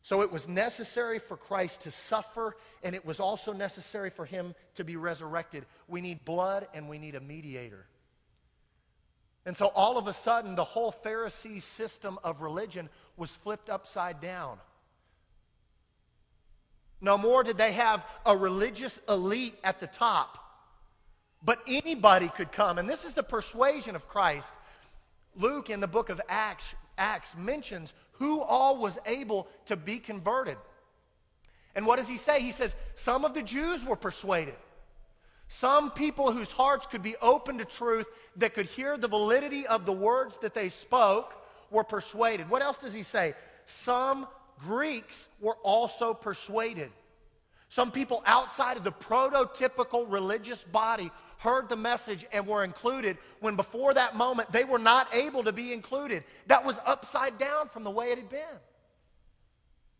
[0.02, 4.54] So it was necessary for Christ to suffer, and it was also necessary for him
[4.76, 5.66] to be resurrected.
[5.88, 7.86] We need blood and we need a mediator.
[9.46, 14.20] And so all of a sudden, the whole Pharisee system of religion was flipped upside
[14.20, 14.58] down.
[17.00, 20.38] No more did they have a religious elite at the top,
[21.44, 22.78] but anybody could come.
[22.78, 24.52] And this is the persuasion of Christ.
[25.36, 30.56] Luke, in the book of Acts, Acts mentions who all was able to be converted.
[31.76, 32.40] And what does he say?
[32.40, 34.56] He says, Some of the Jews were persuaded.
[35.48, 38.06] Some people whose hearts could be open to truth,
[38.36, 41.34] that could hear the validity of the words that they spoke,
[41.70, 42.50] were persuaded.
[42.50, 43.34] What else does he say?
[43.64, 44.26] Some
[44.58, 46.90] Greeks were also persuaded.
[47.68, 53.56] Some people outside of the prototypical religious body heard the message and were included when
[53.56, 56.24] before that moment they were not able to be included.
[56.46, 58.60] That was upside down from the way it had been.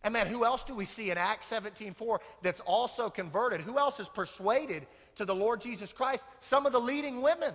[0.03, 3.63] And man, who else do we see in Acts 17:4 that's also converted?
[3.63, 4.87] Who else is persuaded
[5.17, 6.25] to the Lord Jesus Christ?
[6.41, 7.53] Some of the leading women.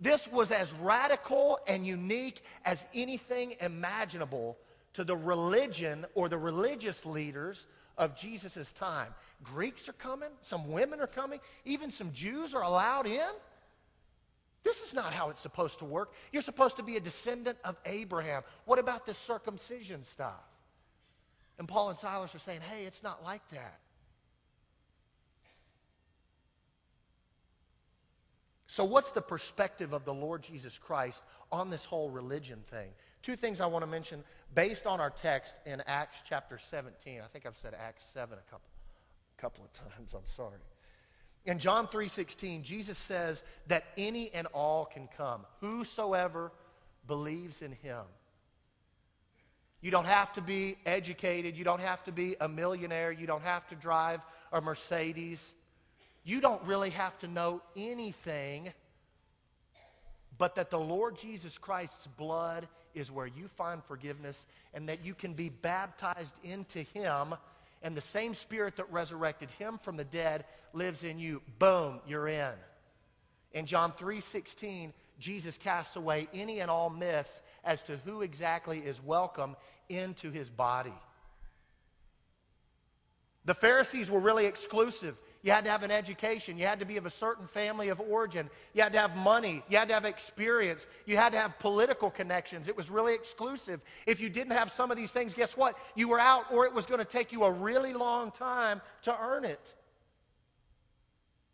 [0.00, 4.56] This was as radical and unique as anything imaginable
[4.94, 7.66] to the religion or the religious leaders
[7.96, 9.12] of Jesus' time.
[9.42, 13.30] Greeks are coming, some women are coming, even some Jews are allowed in.
[14.64, 16.12] This is not how it's supposed to work.
[16.32, 18.42] You're supposed to be a descendant of Abraham.
[18.64, 20.44] What about this circumcision stuff?
[21.58, 23.78] And Paul and Silas are saying, hey, it's not like that.
[28.78, 32.90] So, what's the perspective of the Lord Jesus Christ on this whole religion thing?
[33.22, 34.22] Two things I want to mention
[34.54, 37.20] based on our text in Acts chapter 17.
[37.20, 38.70] I think I've said Acts 7 a couple,
[39.36, 40.14] couple of times.
[40.14, 40.58] I'm sorry.
[41.44, 46.52] In John 3:16, Jesus says that any and all can come, whosoever
[47.08, 48.04] believes in him.
[49.80, 53.42] You don't have to be educated, you don't have to be a millionaire, you don't
[53.42, 54.20] have to drive
[54.52, 55.52] a Mercedes.
[56.28, 58.70] You don't really have to know anything
[60.36, 64.44] but that the Lord Jesus Christ's blood is where you find forgiveness
[64.74, 67.34] and that you can be baptized into Him,
[67.82, 70.44] and the same Spirit that resurrected Him from the dead
[70.74, 71.40] lives in you.
[71.58, 72.52] Boom, you're in.
[73.52, 79.02] In John 3:16, Jesus casts away any and all myths as to who exactly is
[79.02, 79.56] welcome
[79.88, 80.92] into his body.
[83.46, 85.16] The Pharisees were really exclusive.
[85.42, 86.58] You had to have an education.
[86.58, 88.50] You had to be of a certain family of origin.
[88.74, 89.62] You had to have money.
[89.68, 90.86] You had to have experience.
[91.06, 92.66] You had to have political connections.
[92.66, 93.80] It was really exclusive.
[94.04, 95.78] If you didn't have some of these things, guess what?
[95.94, 99.16] You were out, or it was going to take you a really long time to
[99.20, 99.74] earn it.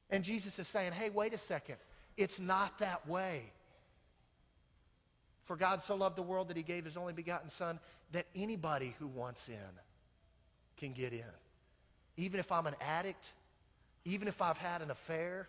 [0.08, 1.76] And Jesus is saying, hey, wait a second.
[2.16, 3.52] It's not that way.
[5.44, 7.78] For God so loved the world that he gave his only begotten Son
[8.12, 9.56] that anybody who wants in
[10.78, 11.22] can get in.
[12.16, 13.32] Even if I'm an addict,
[14.04, 15.48] even if I've had an affair,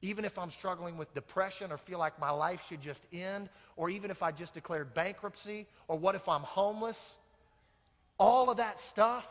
[0.00, 3.90] even if I'm struggling with depression or feel like my life should just end, or
[3.90, 7.16] even if I just declared bankruptcy, or what if I'm homeless,
[8.18, 9.28] all of that stuff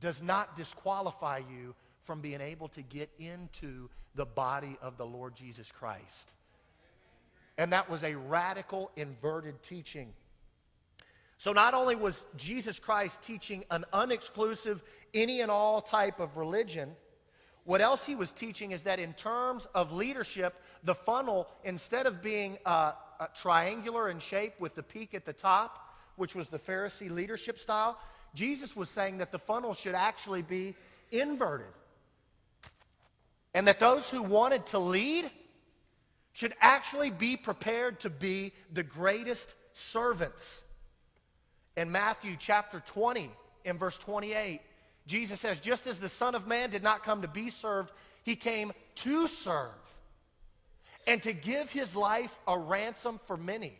[0.00, 1.74] does not disqualify you
[2.04, 6.34] from being able to get into the body of the Lord Jesus Christ.
[7.58, 10.12] And that was a radical, inverted teaching.
[11.42, 14.80] So, not only was Jesus Christ teaching an unexclusive,
[15.12, 16.94] any and all type of religion,
[17.64, 20.54] what else he was teaching is that in terms of leadership,
[20.84, 25.32] the funnel, instead of being uh, uh, triangular in shape with the peak at the
[25.32, 27.98] top, which was the Pharisee leadership style,
[28.34, 30.76] Jesus was saying that the funnel should actually be
[31.10, 31.74] inverted.
[33.52, 35.28] And that those who wanted to lead
[36.34, 40.62] should actually be prepared to be the greatest servants.
[41.76, 43.30] In Matthew chapter 20,
[43.64, 44.60] in verse 28,
[45.06, 47.92] Jesus says, Just as the Son of Man did not come to be served,
[48.22, 49.70] he came to serve
[51.06, 53.78] and to give his life a ransom for many.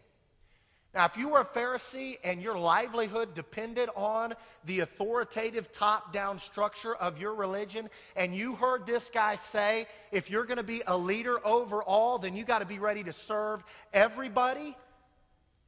[0.94, 4.34] Now, if you were a Pharisee and your livelihood depended on
[4.66, 10.30] the authoritative top down structure of your religion, and you heard this guy say, if
[10.30, 13.12] you're going to be a leader over all, then you got to be ready to
[13.12, 13.64] serve
[13.94, 14.76] everybody,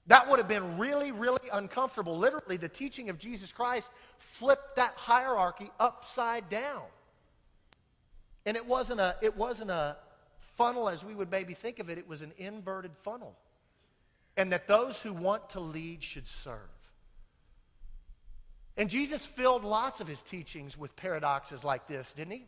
[0.06, 2.18] that would have been really, really uncomfortable.
[2.18, 6.82] Literally, the teaching of Jesus Christ flipped that hierarchy upside down.
[8.47, 9.97] And it wasn't a, it wasn't a
[10.56, 13.35] funnel as we would maybe think of it, it was an inverted funnel
[14.36, 16.59] and that those who want to lead should serve.
[18.76, 22.44] And Jesus filled lots of his teachings with paradoxes like this, didn't he?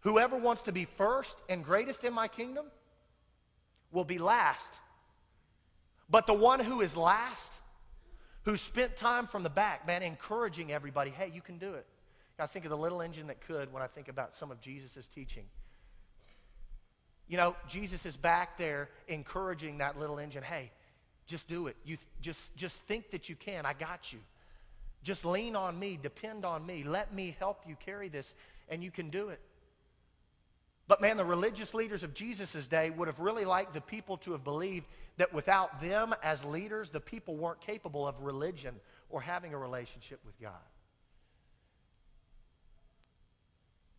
[0.00, 2.66] Whoever wants to be first and greatest in my kingdom
[3.90, 4.78] will be last.
[6.10, 7.52] But the one who is last,
[8.42, 11.86] who spent time from the back, man, encouraging everybody, hey, you can do it.
[12.38, 15.06] I think of the little engine that could when I think about some of Jesus'
[15.06, 15.44] teaching.
[17.28, 20.72] You know, Jesus is back there encouraging that little engine, hey,
[21.26, 21.76] just do it.
[21.84, 23.64] You just just think that you can.
[23.64, 24.18] I got you.
[25.04, 26.82] Just lean on me, depend on me.
[26.82, 28.34] Let me help you carry this
[28.68, 29.40] and you can do it.
[30.90, 34.32] But man, the religious leaders of Jesus' day would have really liked the people to
[34.32, 34.86] have believed
[35.18, 38.74] that without them as leaders, the people weren't capable of religion
[39.08, 40.50] or having a relationship with God.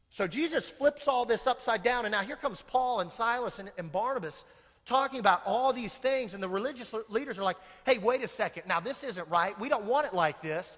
[0.10, 3.72] So Jesus flips all this upside down, and now here comes Paul and Silas and,
[3.78, 4.44] and Barnabas
[4.86, 8.64] talking about all these things, and the religious leaders are like, hey, wait a second.
[8.68, 9.58] Now, this isn't right.
[9.62, 10.78] We don't want it like this.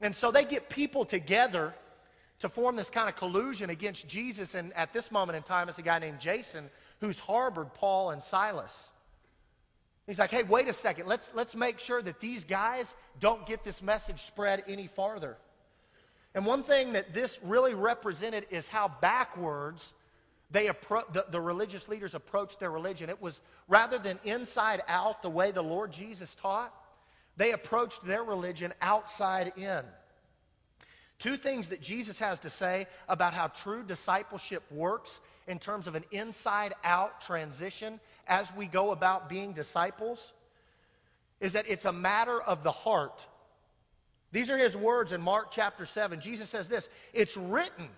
[0.00, 1.74] And so they get people together
[2.40, 4.54] to form this kind of collusion against Jesus.
[4.54, 6.70] And at this moment in time, it's a guy named Jason
[7.00, 8.90] who's harbored Paul and Silas.
[10.06, 11.06] He's like, hey, wait a second.
[11.06, 15.36] Let's, let's make sure that these guys don't get this message spread any farther.
[16.34, 19.92] And one thing that this really represented is how backwards
[20.50, 23.10] they appro- the, the religious leaders approached their religion.
[23.10, 26.72] It was rather than inside out, the way the Lord Jesus taught,
[27.36, 29.82] they approached their religion outside in.
[31.18, 35.94] Two things that Jesus has to say about how true discipleship works in terms of
[35.94, 40.32] an inside out transition as we go about being disciples
[41.40, 43.26] is that it's a matter of the heart.
[44.30, 46.20] These are his words in Mark chapter 7.
[46.20, 47.88] Jesus says this It's written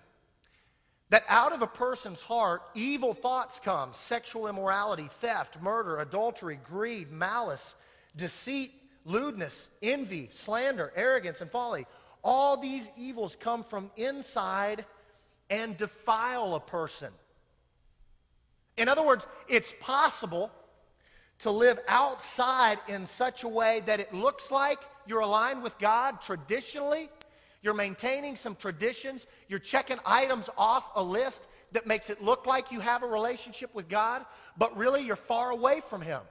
[1.09, 7.11] that out of a person's heart evil thoughts come sexual immorality, theft, murder, adultery, greed,
[7.11, 7.75] malice,
[8.15, 8.71] deceit,
[9.03, 11.85] lewdness, envy, slander, arrogance, and folly.
[12.23, 14.85] All these evils come from inside
[15.49, 17.11] and defile a person.
[18.77, 20.51] In other words, it's possible
[21.39, 26.21] to live outside in such a way that it looks like you're aligned with God
[26.21, 27.09] traditionally
[27.61, 29.27] you're maintaining some traditions.
[29.47, 33.73] You're checking items off a list that makes it look like you have a relationship
[33.73, 34.25] with God,
[34.57, 36.21] but really you're far away from Him.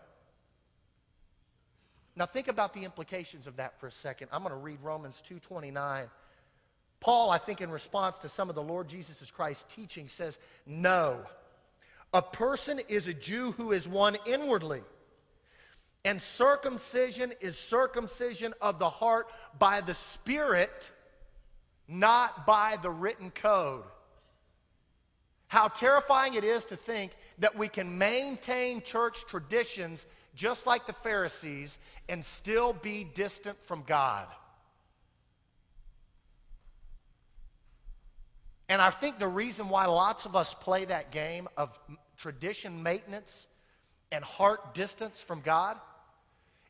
[2.16, 4.28] Now think about the implications of that for a second.
[4.32, 6.10] I'm going to read Romans 2:29.
[7.00, 11.24] Paul, I think in response to some of the Lord Jesus Christ's teaching says, "No.
[12.12, 14.82] A person is a Jew who is one inwardly."
[16.04, 20.90] And circumcision is circumcision of the heart by the Spirit
[21.90, 23.84] not by the written code.
[25.48, 30.92] How terrifying it is to think that we can maintain church traditions just like the
[30.92, 31.78] Pharisees
[32.08, 34.26] and still be distant from God.
[38.68, 41.78] And I think the reason why lots of us play that game of
[42.16, 43.46] tradition maintenance
[44.12, 45.76] and heart distance from God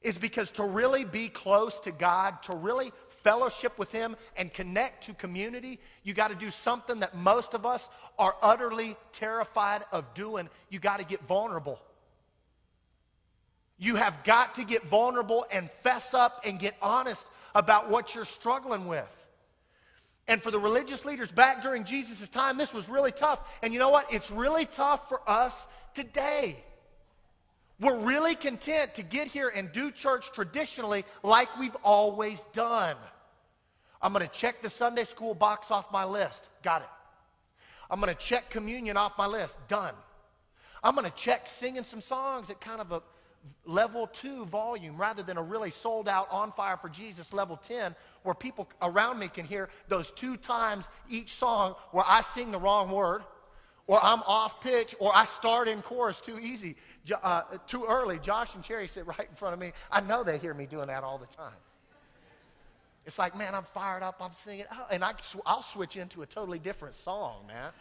[0.03, 5.05] is because to really be close to God, to really fellowship with Him and connect
[5.05, 10.15] to community, you got to do something that most of us are utterly terrified of
[10.15, 10.49] doing.
[10.71, 11.81] You got to get vulnerable.
[13.81, 18.27] You have got to get vulnerable and fess up and get honest about what you're
[18.27, 19.17] struggling with.
[20.29, 23.41] And for the religious leaders back during Jesus' time, this was really tough.
[23.63, 24.13] And you know what?
[24.13, 26.57] It's really tough for us today.
[27.81, 32.97] We're really content to get here and do church traditionally like we've always done.
[34.03, 36.51] I'm going to check the Sunday school box off my list.
[36.63, 36.89] Got it.
[37.91, 39.59] I'm going to check communion off my list.
[39.69, 39.95] Done.
[40.85, 43.03] I'm going to check singing some songs at kind of a
[43.65, 47.95] level two volume rather than a really sold out on fire for Jesus level 10
[48.23, 52.59] where people around me can hear those two times each song where I sing the
[52.59, 53.23] wrong word
[53.91, 56.77] or I'm off pitch, or I start in chorus too easy,
[57.25, 58.21] uh, too early.
[58.21, 59.73] Josh and Cherry sit right in front of me.
[59.91, 61.59] I know they hear me doing that all the time.
[63.05, 65.15] It's like, man, I'm fired up, I'm singing, oh, and I,
[65.45, 67.73] I'll switch into a totally different song, man.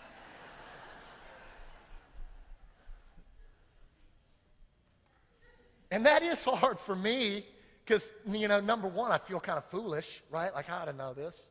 [5.92, 7.46] And that is hard for me
[7.90, 10.54] Because, you know, number one, I feel kind of foolish, right?
[10.54, 11.50] Like, I ought to know this.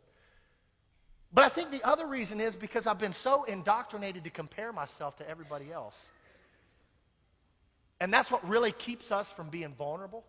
[1.32, 5.16] But I think the other reason is because I've been so indoctrinated to compare myself
[5.16, 6.10] to everybody else.
[8.01, 10.24] And that's what really keeps us from being vulnerable.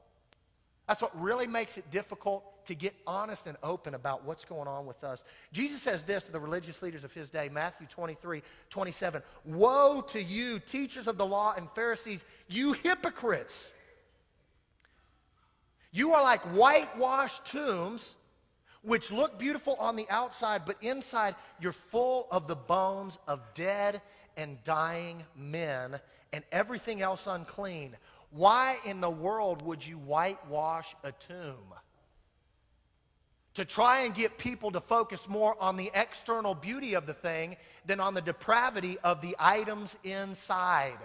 [0.87, 4.87] That's what really makes it difficult to get honest and open about what's going on
[4.87, 5.23] with us.
[5.53, 8.41] Jesus says this to the religious leaders of his day, Matthew 23,
[8.71, 9.21] 27.
[9.45, 13.71] Woe to you, teachers of the law and Pharisees, you hypocrites!
[15.91, 18.15] You are like whitewashed tombs,
[18.81, 24.01] which look beautiful on the outside, but inside you're full of the bones of dead
[24.37, 25.99] and dying men
[26.31, 27.97] and everything else unclean.
[28.31, 31.73] Why in the world would you whitewash a tomb?
[33.55, 37.57] To try and get people to focus more on the external beauty of the thing
[37.85, 40.99] than on the depravity of the items inside.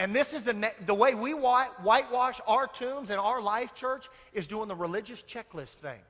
[0.00, 4.46] And this is the, the way we whitewash our tombs and our life church is
[4.46, 6.00] doing the religious checklist thing.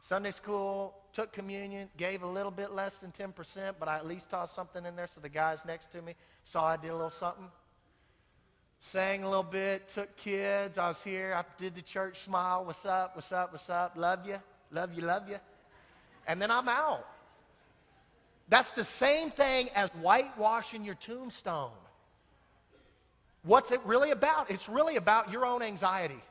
[0.00, 4.28] Sunday school, took communion, gave a little bit less than 10%, but I at least
[4.28, 7.10] tossed something in there so the guys next to me saw I did a little
[7.10, 7.46] something
[8.80, 10.76] sang a little bit, took kids.
[10.76, 11.34] I was here.
[11.36, 12.64] I did the church smile.
[12.64, 13.14] What's up?
[13.14, 13.52] What's up?
[13.52, 13.92] What's up?
[13.96, 14.38] Love you.
[14.72, 15.02] Love you.
[15.04, 15.36] Love you.
[16.26, 17.06] And then I'm out.
[18.48, 21.70] That's the same thing as whitewashing your tombstone.
[23.44, 24.50] What's it really about?
[24.50, 26.22] It's really about your own anxiety.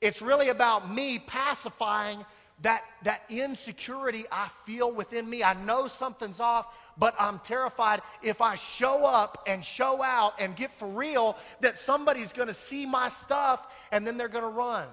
[0.00, 2.24] It's really about me pacifying
[2.62, 5.42] that, that insecurity I feel within me.
[5.42, 6.66] I know something's off,
[6.96, 11.78] but I'm terrified if I show up and show out and get for real that
[11.78, 14.88] somebody's going to see my stuff and then they're going to run.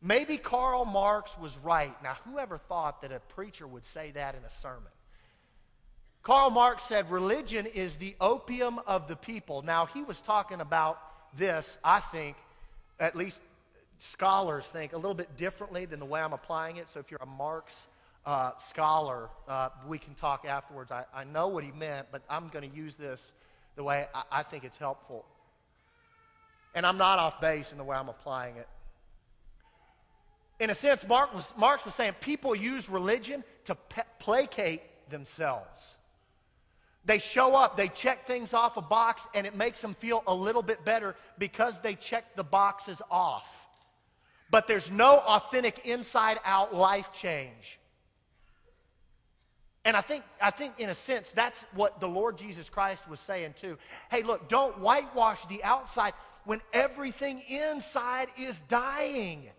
[0.00, 1.94] Maybe Karl Marx was right.
[2.02, 4.91] Now, whoever thought that a preacher would say that in a sermon?
[6.22, 9.62] Karl Marx said religion is the opium of the people.
[9.62, 11.00] Now, he was talking about
[11.36, 12.36] this, I think,
[13.00, 13.42] at least
[13.98, 16.88] scholars think, a little bit differently than the way I'm applying it.
[16.88, 17.88] So if you're a Marx
[18.24, 20.92] uh, scholar, uh, we can talk afterwards.
[20.92, 23.32] I, I know what he meant, but I'm going to use this
[23.74, 25.24] the way I, I think it's helpful.
[26.74, 28.68] And I'm not off base in the way I'm applying it.
[30.60, 35.96] In a sense, Mark was, Marx was saying people use religion to pe- placate themselves.
[37.04, 40.34] They show up, they check things off a box, and it makes them feel a
[40.34, 43.68] little bit better because they check the boxes off.
[44.50, 47.80] But there's no authentic inside out life change.
[49.84, 53.18] And I think, I think, in a sense, that's what the Lord Jesus Christ was
[53.18, 53.78] saying too.
[54.10, 56.12] Hey, look, don't whitewash the outside
[56.44, 59.50] when everything inside is dying.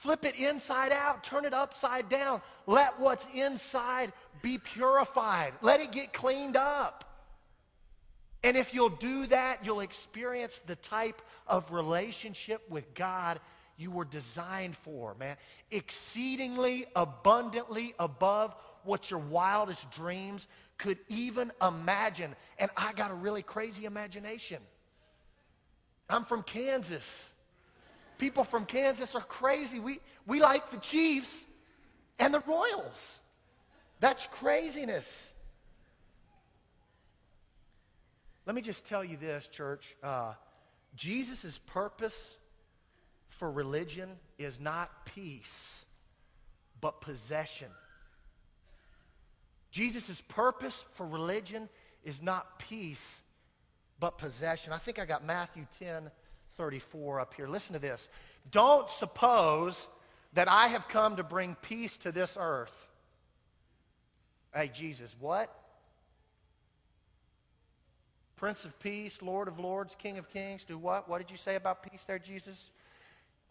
[0.00, 2.40] Flip it inside out, turn it upside down.
[2.66, 7.04] Let what's inside be purified, let it get cleaned up.
[8.42, 13.40] And if you'll do that, you'll experience the type of relationship with God
[13.76, 15.36] you were designed for, man.
[15.70, 20.46] Exceedingly abundantly above what your wildest dreams
[20.78, 22.34] could even imagine.
[22.58, 24.62] And I got a really crazy imagination.
[26.08, 27.29] I'm from Kansas.
[28.20, 29.80] People from Kansas are crazy.
[29.80, 31.46] We, we like the Chiefs
[32.18, 33.18] and the Royals.
[33.98, 35.32] That's craziness.
[38.44, 39.96] Let me just tell you this, church.
[40.02, 40.34] Uh,
[40.94, 42.36] Jesus' purpose
[43.28, 45.82] for religion is not peace,
[46.82, 47.68] but possession.
[49.70, 51.70] Jesus' purpose for religion
[52.04, 53.22] is not peace,
[53.98, 54.74] but possession.
[54.74, 56.10] I think I got Matthew 10
[56.60, 57.48] 34 up here.
[57.48, 58.10] Listen to this.
[58.50, 59.88] Don't suppose
[60.34, 62.86] that I have come to bring peace to this earth.
[64.54, 65.50] Hey, Jesus, what?
[68.36, 71.08] Prince of Peace, Lord of Lords, King of Kings, do what?
[71.08, 72.70] What did you say about peace there, Jesus?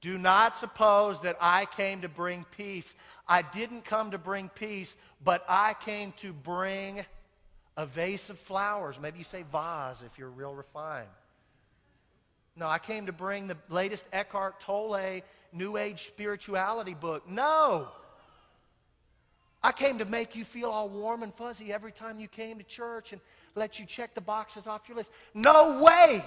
[0.02, 2.94] Do not suppose that I came to bring peace.
[3.28, 7.04] I didn't come to bring peace, but I came to bring
[7.76, 9.00] a vase of flowers.
[9.02, 11.08] Maybe you say vase if you're real refined.
[12.60, 15.22] No, I came to bring the latest Eckhart Tolle
[15.54, 17.28] New Age spirituality book.
[17.30, 17.88] No.
[19.64, 22.66] I came to make you feel all warm and fuzzy every time you came to
[22.66, 23.22] church and
[23.56, 25.10] let you check the boxes off your list.
[25.34, 26.22] No way.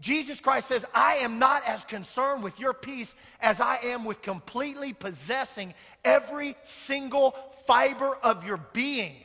[0.00, 4.22] Jesus Christ says, I am not as concerned with your peace as I am with
[4.22, 5.74] completely possessing
[6.06, 9.23] every single fiber of your being.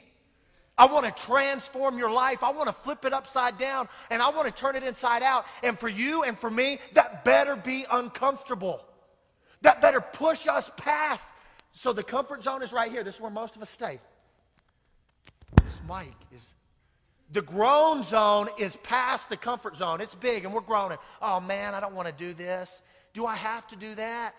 [0.80, 2.42] I want to transform your life.
[2.42, 5.46] I want to flip it upside down and I want to turn it inside out.
[5.62, 8.86] And for you and for me, that better be uncomfortable.
[9.62, 11.28] That better push us past.
[11.74, 13.04] So the comfort zone is right here.
[13.04, 14.00] This is where most of us stay.
[15.66, 16.54] This mic is
[17.32, 20.00] The grown zone is past the comfort zone.
[20.00, 20.98] It's big and we're groaning.
[21.22, 22.82] Oh man, I don't want to do this.
[23.14, 24.34] Do I have to do that?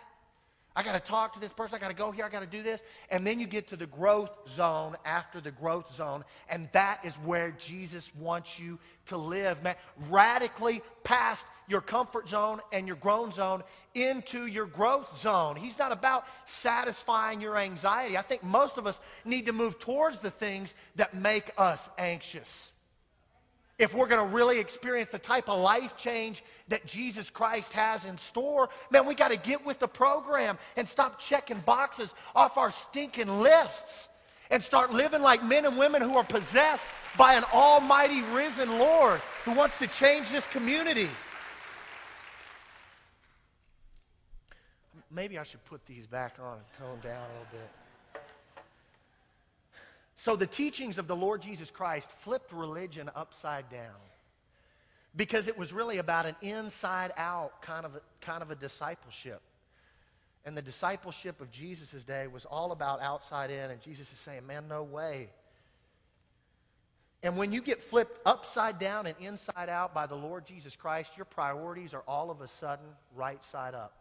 [0.76, 1.74] I got to talk to this person.
[1.74, 2.24] I got to go here.
[2.24, 2.82] I got to do this.
[3.10, 6.24] And then you get to the growth zone after the growth zone.
[6.48, 9.74] And that is where Jesus wants you to live, man.
[10.08, 13.64] Radically past your comfort zone and your grown zone
[13.94, 15.56] into your growth zone.
[15.56, 18.16] He's not about satisfying your anxiety.
[18.16, 22.72] I think most of us need to move towards the things that make us anxious
[23.80, 28.04] if we're going to really experience the type of life change that Jesus Christ has
[28.04, 32.58] in store, man, we got to get with the program and stop checking boxes off
[32.58, 34.10] our stinking lists
[34.50, 36.84] and start living like men and women who are possessed
[37.16, 41.08] by an almighty risen Lord who wants to change this community.
[45.10, 47.79] Maybe I should put these back on and tone down a little bit.
[50.20, 53.96] So the teachings of the Lord Jesus Christ flipped religion upside down
[55.16, 59.40] because it was really about an inside out kind of a, kind of a discipleship.
[60.44, 64.46] And the discipleship of Jesus' day was all about outside in, and Jesus is saying,
[64.46, 65.30] Man, no way.
[67.22, 71.12] And when you get flipped upside down and inside out by the Lord Jesus Christ,
[71.16, 72.84] your priorities are all of a sudden
[73.16, 73.94] right side up.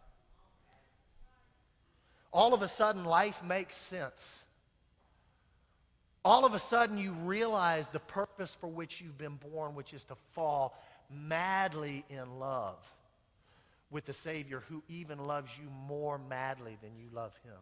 [2.33, 4.43] All of a sudden, life makes sense
[6.29, 10.03] all of a sudden you realize the purpose for which you've been born, which is
[10.03, 10.77] to fall
[11.09, 12.77] madly in love
[13.89, 17.57] with the Savior who even loves you more madly than you love Him.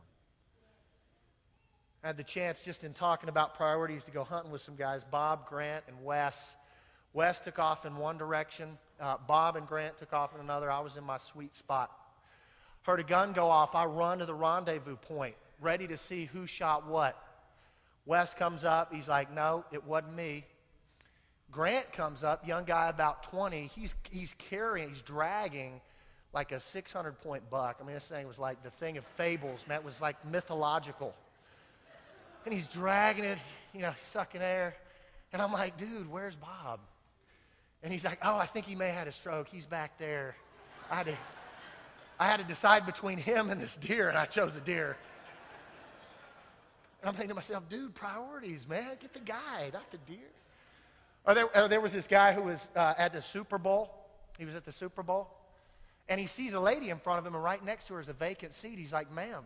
[2.03, 5.05] I had the chance just in talking about priorities to go hunting with some guys,
[5.05, 6.57] Bob, Grant, and Wes.
[7.13, 10.69] Wes took off in one direction, uh, Bob and Grant took off in another.
[10.69, 11.89] I was in my sweet spot.
[12.81, 13.75] Heard a gun go off.
[13.75, 17.17] I run to the rendezvous point, ready to see who shot what.
[18.07, 18.93] Wes comes up.
[18.93, 20.45] He's like, no, it wasn't me.
[21.51, 23.69] Grant comes up, young guy about 20.
[23.75, 25.81] He's, he's carrying, he's dragging
[26.33, 27.77] like a 600 point buck.
[27.81, 29.79] I mean, this thing was like the thing of fables, man.
[29.79, 31.13] It was like mythological.
[32.45, 33.37] And he's dragging it,
[33.73, 34.75] you know, sucking air.
[35.33, 36.79] And I'm like, dude, where's Bob?
[37.83, 39.47] And he's like, oh, I think he may have had a stroke.
[39.49, 40.35] He's back there.
[40.89, 41.17] I had to,
[42.19, 44.97] I had to decide between him and this deer, and I chose a deer.
[47.01, 48.97] And I'm thinking to myself, dude, priorities, man.
[48.99, 50.29] Get the guy, not the deer.
[51.25, 53.91] Or there, or there was this guy who was uh, at the Super Bowl.
[54.37, 55.29] He was at the Super Bowl.
[56.09, 58.07] And he sees a lady in front of him, and right next to her is
[58.07, 58.79] a vacant seat.
[58.79, 59.43] He's like, ma'am,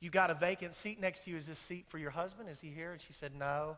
[0.00, 1.36] you got a vacant seat next to you.
[1.36, 2.48] Is this seat for your husband?
[2.48, 2.92] Is he here?
[2.92, 3.76] And she said, no.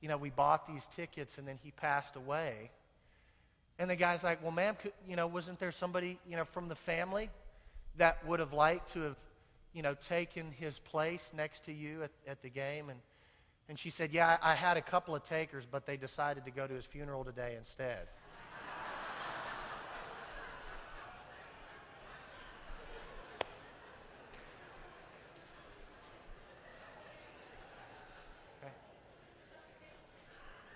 [0.00, 2.70] You know, we bought these tickets, and then he passed away.
[3.78, 6.68] And the guy's like, well, ma'am, could, you know, wasn't there somebody, you know, from
[6.68, 7.30] the family
[7.96, 9.16] that would have liked to have
[9.76, 12.88] you know, taken his place next to you at, at the game?
[12.88, 12.98] And,
[13.68, 16.50] and she said, Yeah, I, I had a couple of takers, but they decided to
[16.50, 18.08] go to his funeral today instead.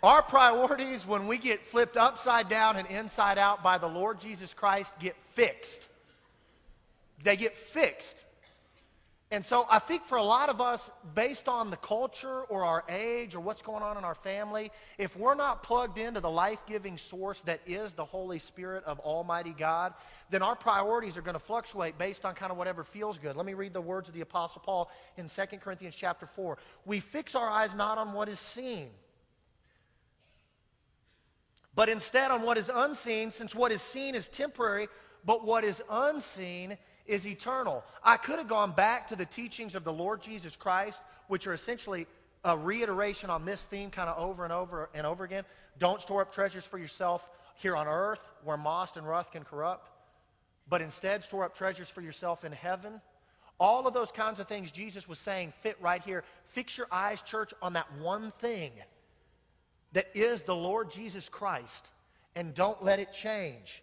[0.02, 4.52] Our priorities, when we get flipped upside down and inside out by the Lord Jesus
[4.52, 5.88] Christ, get fixed.
[7.24, 8.26] They get fixed.
[9.32, 12.82] And so I think for a lot of us, based on the culture or our
[12.88, 16.60] age or what's going on in our family, if we're not plugged into the life
[16.66, 19.94] giving source that is the Holy Spirit of Almighty God,
[20.30, 23.36] then our priorities are going to fluctuate based on kind of whatever feels good.
[23.36, 26.58] Let me read the words of the Apostle Paul in 2 Corinthians chapter 4.
[26.84, 28.88] We fix our eyes not on what is seen,
[31.72, 34.88] but instead on what is unseen, since what is seen is temporary,
[35.24, 36.76] but what is unseen
[37.10, 37.84] is eternal.
[38.04, 41.52] I could have gone back to the teachings of the Lord Jesus Christ, which are
[41.52, 42.06] essentially
[42.44, 45.44] a reiteration on this theme kind of over and over and over again.
[45.78, 49.90] Don't store up treasures for yourself here on earth where moss and rust can corrupt,
[50.68, 53.00] but instead store up treasures for yourself in heaven.
[53.58, 56.24] All of those kinds of things Jesus was saying fit right here.
[56.46, 58.70] Fix your eyes, church, on that one thing
[59.92, 61.90] that is the Lord Jesus Christ,
[62.36, 63.82] and don't let it change.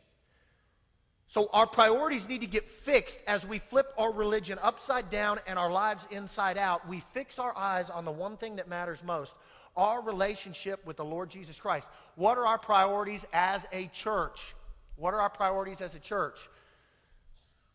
[1.28, 5.60] So our priorities need to get fixed as we flip our religion upside down and
[5.60, 6.88] our lives inside out.
[6.88, 9.36] We fix our eyes on the one thing that matters most
[9.78, 11.90] our relationship with the Lord Jesus Christ.
[12.16, 14.56] What are our priorities as a church?
[14.96, 16.50] What are our priorities as a church?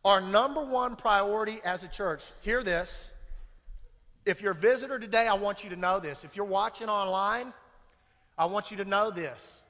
[0.04, 3.08] Our number one priority as a church, hear this.
[4.26, 6.24] If you're a visitor today, I want you to know this.
[6.24, 7.52] If you're watching online,
[8.36, 9.62] I want you to know this.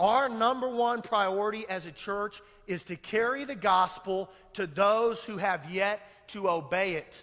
[0.00, 5.36] Our number one priority as a church is to carry the gospel to those who
[5.36, 7.22] have yet to obey it.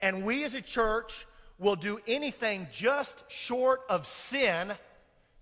[0.00, 1.26] And we as a church
[1.58, 4.72] will do anything just short of sin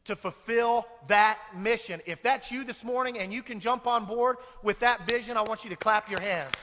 [0.05, 2.01] to fulfill that mission.
[2.07, 5.43] If that's you this morning and you can jump on board with that vision, I
[5.43, 6.55] want you to clap your hands.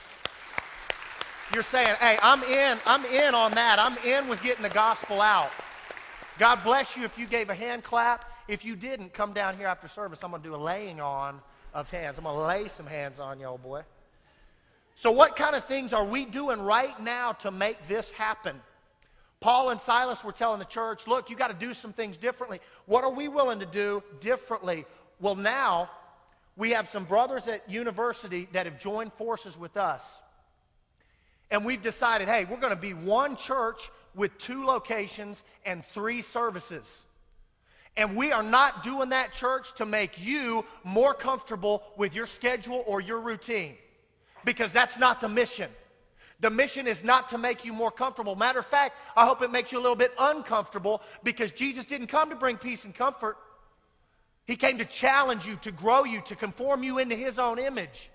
[1.54, 3.78] You're saying, hey, I'm in, I'm in on that.
[3.78, 5.50] I'm in with getting the gospel out.
[6.38, 8.26] God bless you if you gave a hand clap.
[8.48, 10.22] If you didn't, come down here after service.
[10.22, 11.40] I'm going to do a laying on
[11.80, 12.18] of hands.
[12.18, 13.82] I'm going to lay some hands on you, old boy.
[14.94, 18.60] So, what kind of things are we doing right now to make this happen?
[19.40, 22.60] Paul and Silas were telling the church, look, you got to do some things differently.
[22.86, 24.84] What are we willing to do differently?
[25.20, 25.90] Well, now
[26.56, 30.20] we have some brothers at university that have joined forces with us.
[31.50, 36.20] And we've decided, hey, we're going to be one church with two locations and three
[36.20, 37.04] services.
[37.98, 42.84] And we are not doing that, church, to make you more comfortable with your schedule
[42.86, 43.74] or your routine,
[44.44, 45.68] because that's not the mission.
[46.38, 48.36] The mission is not to make you more comfortable.
[48.36, 52.06] Matter of fact, I hope it makes you a little bit uncomfortable because Jesus didn't
[52.06, 53.36] come to bring peace and comfort.
[54.46, 58.10] He came to challenge you, to grow you, to conform you into His own image.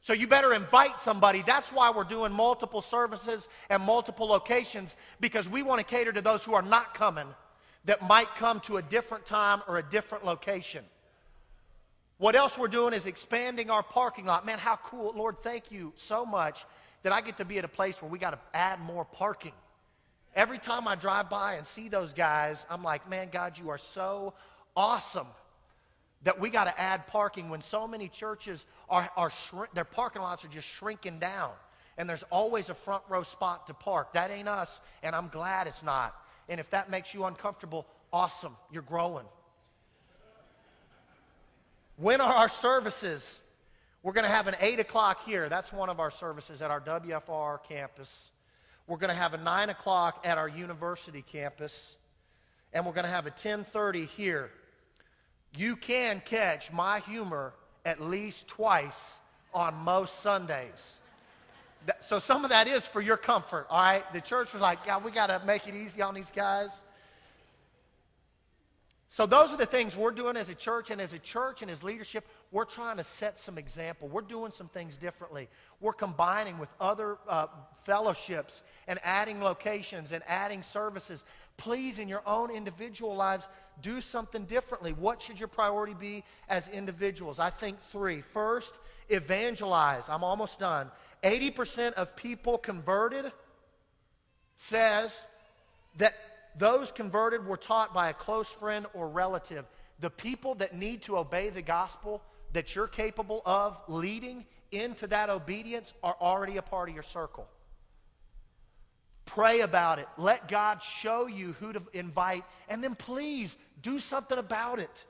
[0.00, 1.42] So you better invite somebody.
[1.46, 6.22] That's why we're doing multiple services and multiple locations because we want to cater to
[6.22, 7.26] those who are not coming
[7.84, 10.84] that might come to a different time or a different location.
[12.18, 14.44] What else we're doing is expanding our parking lot.
[14.44, 15.12] Man, how cool.
[15.16, 16.64] Lord, thank you so much
[17.02, 19.52] that I get to be at a place where we got to add more parking.
[20.34, 23.78] Every time I drive by and see those guys, I'm like, man, God, you are
[23.78, 24.34] so
[24.76, 25.28] awesome
[26.24, 29.32] that we got to add parking when so many churches are, are
[29.74, 31.52] their parking lots are just shrinking down.
[31.96, 34.12] And there's always a front row spot to park.
[34.12, 36.14] That ain't us, and I'm glad it's not.
[36.48, 39.26] And if that makes you uncomfortable, awesome, you're growing.
[41.96, 43.40] When are our services?
[44.02, 45.48] We're going to have an 8 o'clock here.
[45.48, 48.30] That's one of our services at our WFR campus.
[48.86, 51.96] We're going to have a 9 o'clock at our university campus.
[52.72, 54.50] And we're going to have a 1030 here.
[55.56, 57.54] You can catch my humor
[57.84, 59.18] at least twice
[59.52, 60.97] on most Sundays.
[62.00, 64.04] So some of that is for your comfort, all right?
[64.12, 66.70] The church was like, God, we got to make it easy on these guys.
[69.10, 71.70] So those are the things we're doing as a church, and as a church and
[71.70, 74.06] as leadership, we're trying to set some example.
[74.06, 75.48] We're doing some things differently.
[75.80, 77.46] We're combining with other uh,
[77.84, 81.24] fellowships and adding locations and adding services.
[81.56, 83.48] Please, in your own individual lives,
[83.80, 84.92] do something differently.
[84.92, 87.40] What should your priority be as individuals?
[87.40, 88.20] I think three.
[88.20, 88.78] First,
[89.08, 90.10] evangelize.
[90.10, 90.90] I'm almost done.
[91.22, 93.32] 80% of people converted
[94.56, 95.20] says
[95.96, 96.14] that
[96.56, 99.64] those converted were taught by a close friend or relative.
[100.00, 102.22] The people that need to obey the gospel
[102.52, 107.48] that you're capable of leading into that obedience are already a part of your circle.
[109.24, 110.08] Pray about it.
[110.16, 115.04] Let God show you who to invite, and then please do something about it.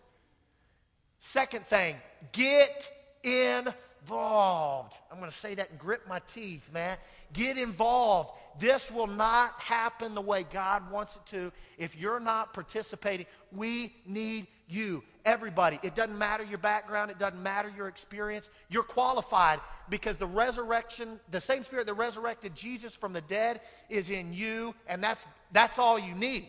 [1.19, 1.97] Second thing,
[2.33, 2.91] get
[3.23, 4.95] involved.
[5.11, 6.97] I'm going to say that and grip my teeth, man.
[7.33, 8.31] Get involved.
[8.59, 13.27] This will not happen the way God wants it to if you're not participating.
[13.53, 15.03] We need you.
[15.25, 15.79] Everybody.
[15.83, 18.49] It doesn't matter your background, it doesn't matter your experience.
[18.71, 24.11] You're qualified because the resurrection, the same spirit that resurrected Jesus from the dead is
[24.11, 26.47] in you, and that's, that's all you need.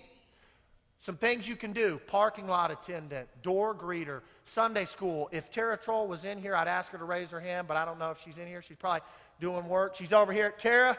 [1.01, 5.29] Some things you can do parking lot attendant, door greeter, Sunday school.
[5.31, 7.85] If Tara Troll was in here, I'd ask her to raise her hand, but I
[7.85, 8.61] don't know if she's in here.
[8.61, 9.01] She's probably
[9.39, 9.95] doing work.
[9.95, 10.53] She's over here.
[10.57, 10.97] Tara,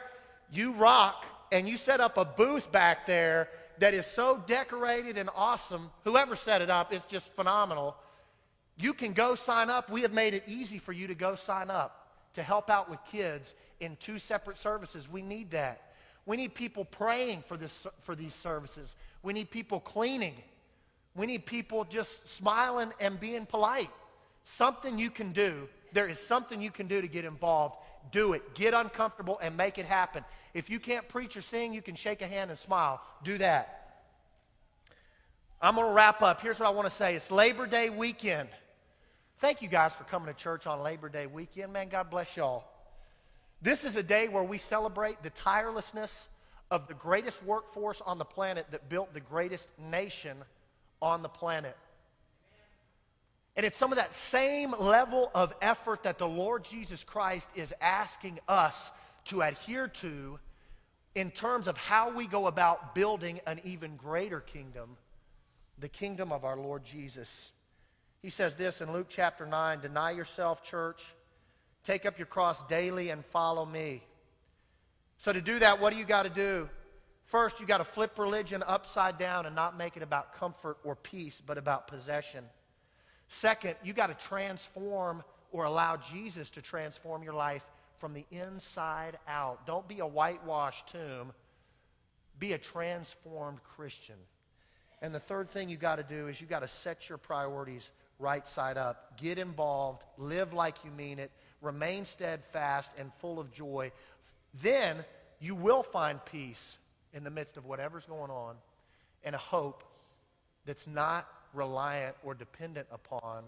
[0.50, 5.28] you rock, and you set up a booth back there that is so decorated and
[5.34, 5.90] awesome.
[6.04, 7.94] Whoever set it up, it's just phenomenal.
[8.78, 9.90] You can go sign up.
[9.90, 13.00] We have made it easy for you to go sign up to help out with
[13.04, 15.10] kids in two separate services.
[15.10, 15.89] We need that.
[16.30, 18.94] We need people praying for, this, for these services.
[19.24, 20.36] We need people cleaning.
[21.16, 23.90] We need people just smiling and being polite.
[24.44, 25.68] Something you can do.
[25.92, 27.78] There is something you can do to get involved.
[28.12, 28.54] Do it.
[28.54, 30.24] Get uncomfortable and make it happen.
[30.54, 33.02] If you can't preach or sing, you can shake a hand and smile.
[33.24, 34.04] Do that.
[35.60, 36.40] I'm going to wrap up.
[36.40, 38.50] Here's what I want to say it's Labor Day weekend.
[39.38, 41.72] Thank you guys for coming to church on Labor Day weekend.
[41.72, 42.62] Man, God bless y'all.
[43.62, 46.28] This is a day where we celebrate the tirelessness
[46.70, 50.36] of the greatest workforce on the planet that built the greatest nation
[51.02, 51.76] on the planet.
[53.56, 57.74] And it's some of that same level of effort that the Lord Jesus Christ is
[57.80, 58.92] asking us
[59.26, 60.38] to adhere to
[61.14, 64.96] in terms of how we go about building an even greater kingdom,
[65.78, 67.52] the kingdom of our Lord Jesus.
[68.22, 71.12] He says this in Luke chapter 9 Deny yourself, church
[71.82, 74.02] Take up your cross daily and follow me.
[75.18, 76.68] So, to do that, what do you got to do?
[77.24, 80.96] First, you got to flip religion upside down and not make it about comfort or
[80.96, 82.44] peace, but about possession.
[83.28, 87.64] Second, you got to transform or allow Jesus to transform your life
[87.98, 89.66] from the inside out.
[89.66, 91.32] Don't be a whitewashed tomb,
[92.38, 94.16] be a transformed Christian.
[95.02, 97.90] And the third thing you got to do is you got to set your priorities
[98.18, 99.18] right side up.
[99.20, 101.30] Get involved, live like you mean it,
[101.60, 103.92] remain steadfast and full of joy.
[104.62, 105.04] Then
[105.40, 106.78] you will find peace
[107.12, 108.56] in the midst of whatever's going on
[109.24, 109.84] and a hope
[110.66, 113.44] that's not reliant or dependent upon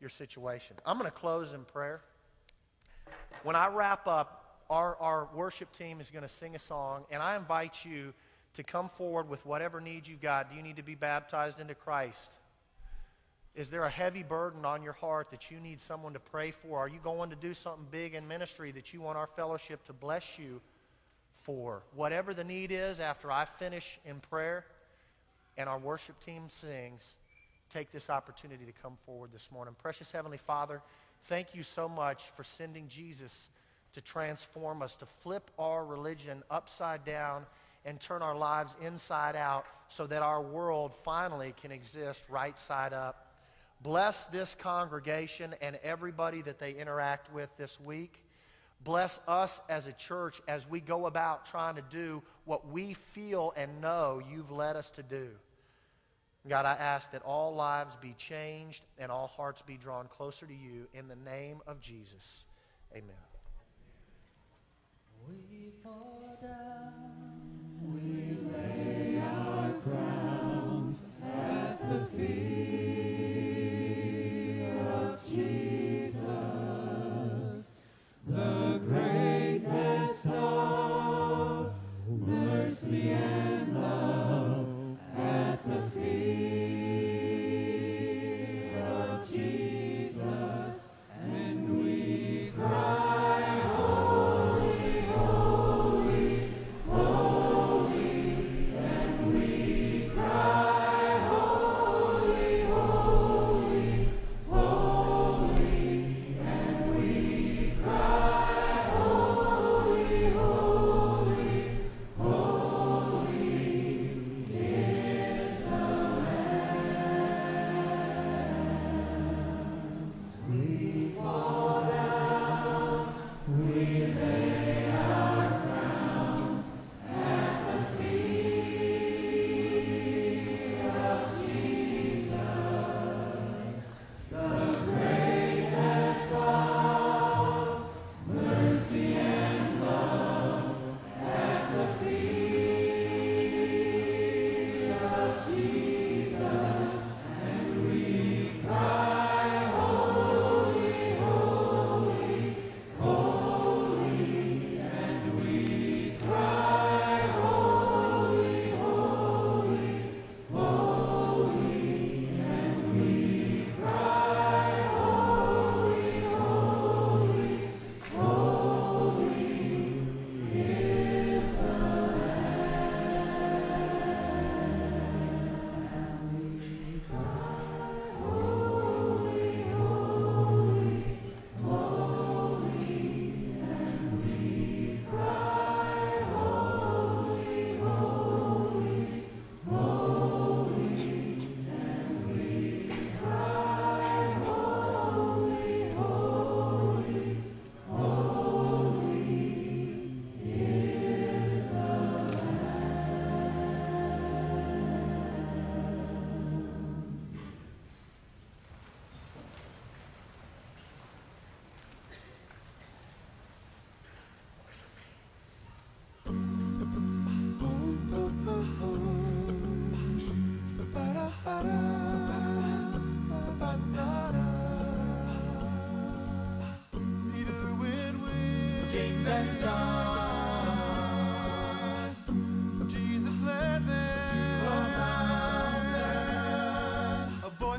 [0.00, 0.76] your situation.
[0.86, 2.00] I'm going to close in prayer.
[3.42, 4.36] When I wrap up,
[4.70, 8.14] our, our worship team is going to sing a song, and I invite you
[8.54, 10.50] to come forward with whatever needs you've got.
[10.50, 12.36] Do you need to be baptized into Christ?
[13.54, 16.78] Is there a heavy burden on your heart that you need someone to pray for?
[16.78, 19.92] Are you going to do something big in ministry that you want our fellowship to
[19.92, 20.60] bless you
[21.42, 21.82] for?
[21.94, 24.64] Whatever the need is, after I finish in prayer
[25.58, 27.16] and our worship team sings,
[27.70, 29.74] take this opportunity to come forward this morning.
[29.82, 30.80] Precious Heavenly Father,
[31.24, 33.48] thank you so much for sending Jesus
[33.94, 37.44] to transform us, to flip our religion upside down
[37.84, 42.92] and turn our lives inside out so that our world finally can exist right side
[42.92, 43.26] up.
[43.82, 48.22] Bless this congregation and everybody that they interact with this week.
[48.84, 53.52] Bless us as a church as we go about trying to do what we feel
[53.56, 55.28] and know you've led us to do.
[56.48, 60.54] God, I ask that all lives be changed and all hearts be drawn closer to
[60.54, 62.44] you in the name of Jesus.
[62.92, 63.04] Amen.
[65.28, 66.94] We fall down,
[67.82, 68.39] we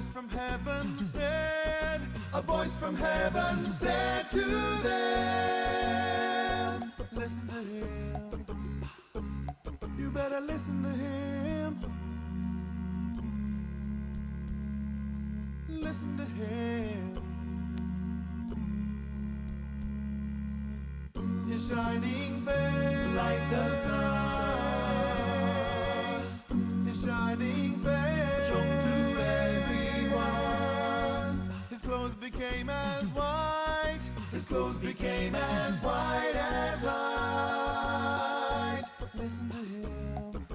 [0.01, 2.01] voice from heaven said,
[2.33, 4.41] A voice from heaven said to
[4.81, 8.43] them, Listen to him.
[9.99, 11.77] You better listen to him.
[15.69, 17.19] Listen to him.
[21.47, 22.30] His shining
[34.51, 38.83] Clothes became as white as light.
[38.99, 40.45] But Listen to him.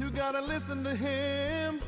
[0.00, 1.82] You gotta listen to him.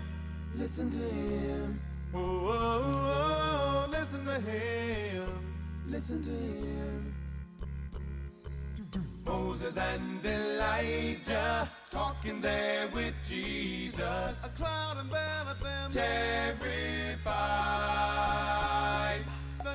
[0.54, 1.80] Listen to him.
[2.12, 5.28] Oh, oh, oh, oh listen to him.
[5.88, 7.14] Listen to him.
[9.24, 14.44] Moses and Elijah talking there with Jesus.
[14.44, 15.90] A cloud enveloped them.
[15.90, 17.09] Terry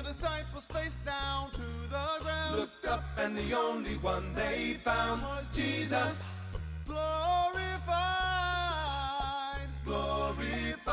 [0.06, 2.56] disciples face down to the ground.
[2.56, 6.24] Looked up, and the only one they found was Jesus.
[6.86, 7.96] Glorified.
[9.84, 10.86] Glorified.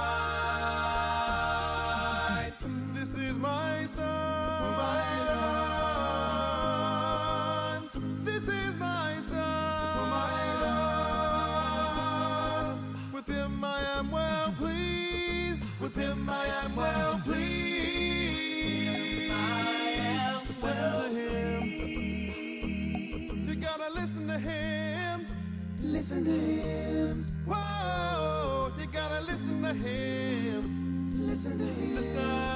[26.13, 27.25] listen to him.
[27.47, 31.27] Whoa, You gotta listen to him.
[31.27, 31.95] Listen to him.
[31.95, 32.52] Listen.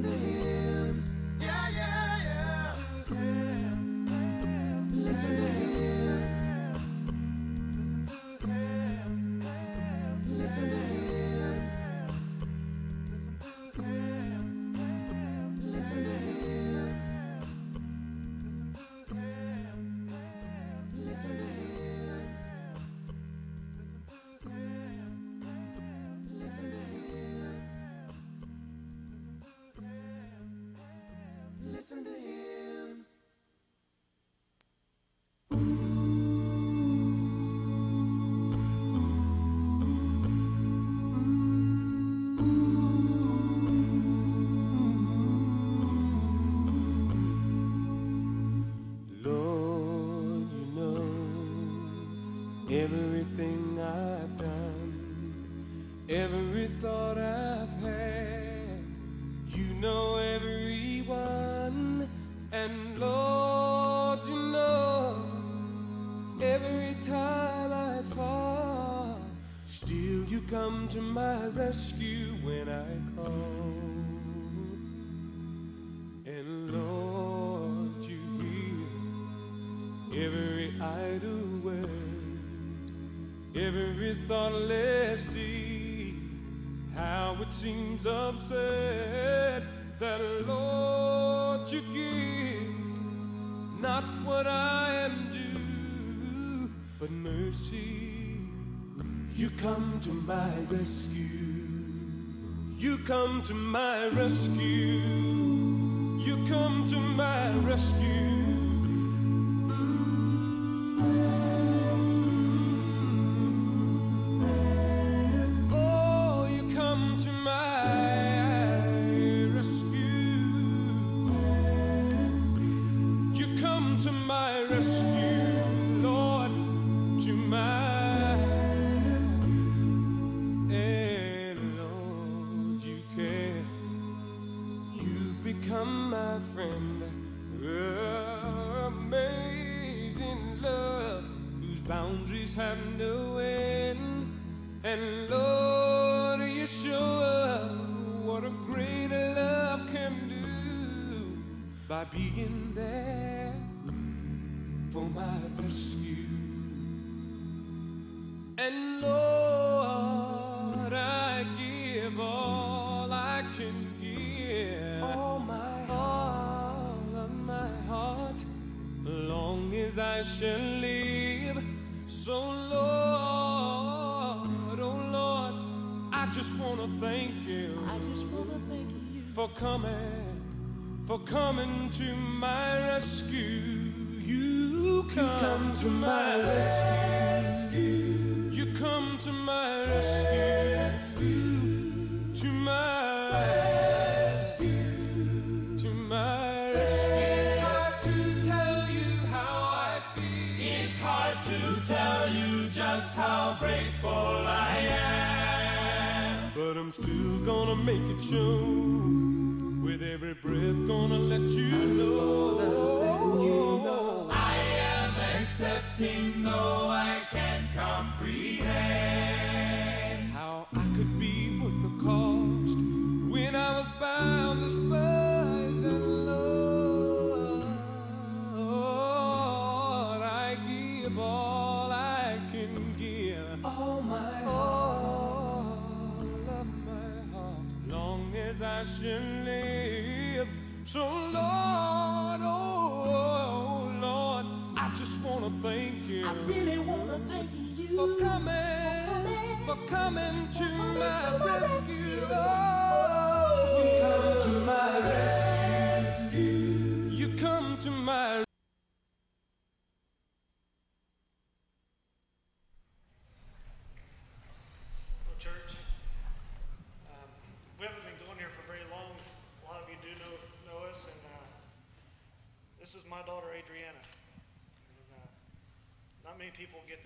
[0.00, 0.61] destiny.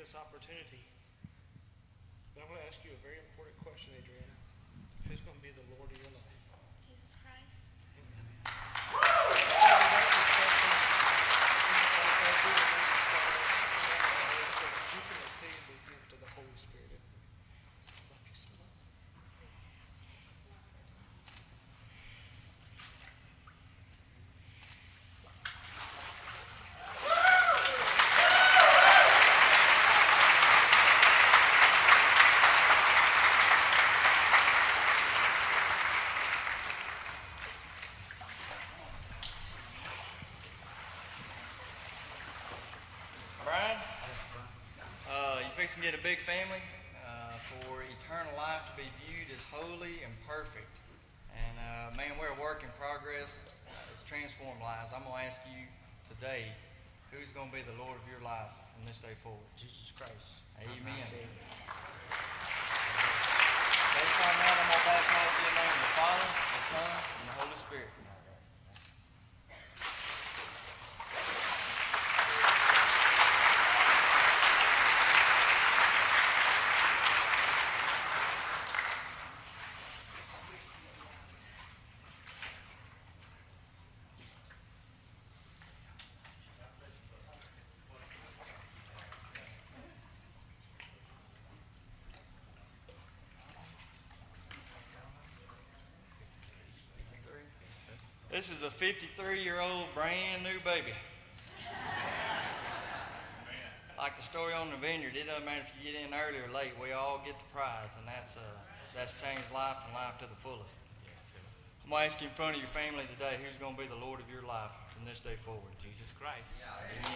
[0.07, 0.87] This opportunity.
[2.31, 4.39] But I'm going to ask you a very important question, Adriana.
[5.11, 6.39] Who's going to be the Lord of your life?
[6.87, 7.75] Jesus Christ.
[14.95, 17.03] You can receive the gift of the Holy Spirit.
[18.07, 18.87] Love you so much.
[43.47, 43.79] Brian,
[45.87, 46.63] you fixing to get a big family
[47.07, 50.75] uh, for eternal life to be viewed as holy and perfect.
[51.31, 53.39] And uh, man, we're a work in progress.
[53.71, 54.91] Uh, it's transformed lives.
[54.91, 55.63] I'm going to ask you
[56.11, 56.51] today,
[57.15, 59.47] who's going to be the Lord of your life from this day forward?
[59.55, 60.43] Jesus Christ.
[60.59, 61.07] Amen.
[63.95, 66.63] Based on that, I'm going to baptize you in the name of the Father, the
[66.67, 67.95] Son, and the Holy Spirit.
[98.37, 100.93] This is a 53 year old brand new baby.
[103.97, 106.53] Like the story on the vineyard, it doesn't matter if you get in early or
[106.53, 108.45] late, we all get the prize, and that's, uh,
[108.93, 110.77] that's changed life and life to the fullest.
[111.81, 113.89] I'm going to ask you in front of your family today who's going to be
[113.89, 115.73] the Lord of your life from this day forward?
[115.81, 116.45] Jesus Christ.
[116.61, 117.09] Amen.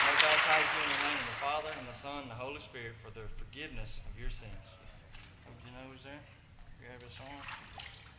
[0.00, 2.64] I baptize you in the name of the Father, and the Son, and the Holy
[2.64, 4.56] Spirit for the forgiveness of your sins.
[5.44, 6.39] Would you know who's there?
[6.80, 7.26] A song?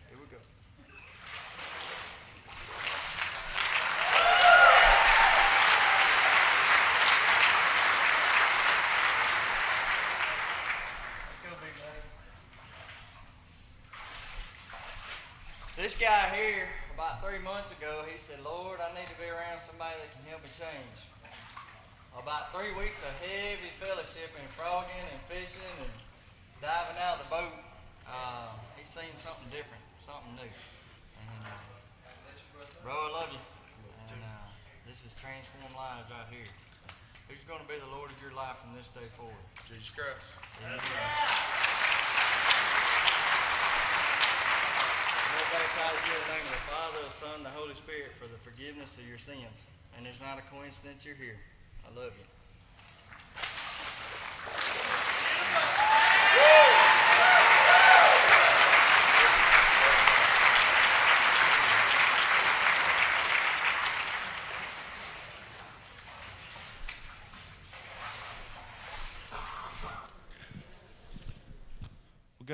[0.07, 0.37] Here we go.
[15.77, 19.59] This guy here, about three months ago, he said, Lord, I need to be around
[19.59, 20.97] somebody that can help me change.
[22.17, 25.91] About three weeks of heavy fellowship and frogging and fishing and
[26.61, 27.70] diving out of the boat,
[28.11, 30.51] uh, he's seen something different, something new.
[30.51, 31.55] And, uh,
[32.83, 33.39] bro, I love you.
[34.11, 34.51] And uh,
[34.83, 36.51] this is transformed lives right here.
[37.31, 39.39] Who's going to be the Lord of your life from this day forward?
[39.63, 40.19] Jesus Christ.
[40.59, 40.83] Lord,
[45.55, 48.35] baptize you in the name of the Father, the Son, the Holy Spirit for the
[48.43, 49.63] forgiveness of your sins.
[49.95, 51.39] And it's not a coincidence you're here.
[51.87, 52.27] I love you.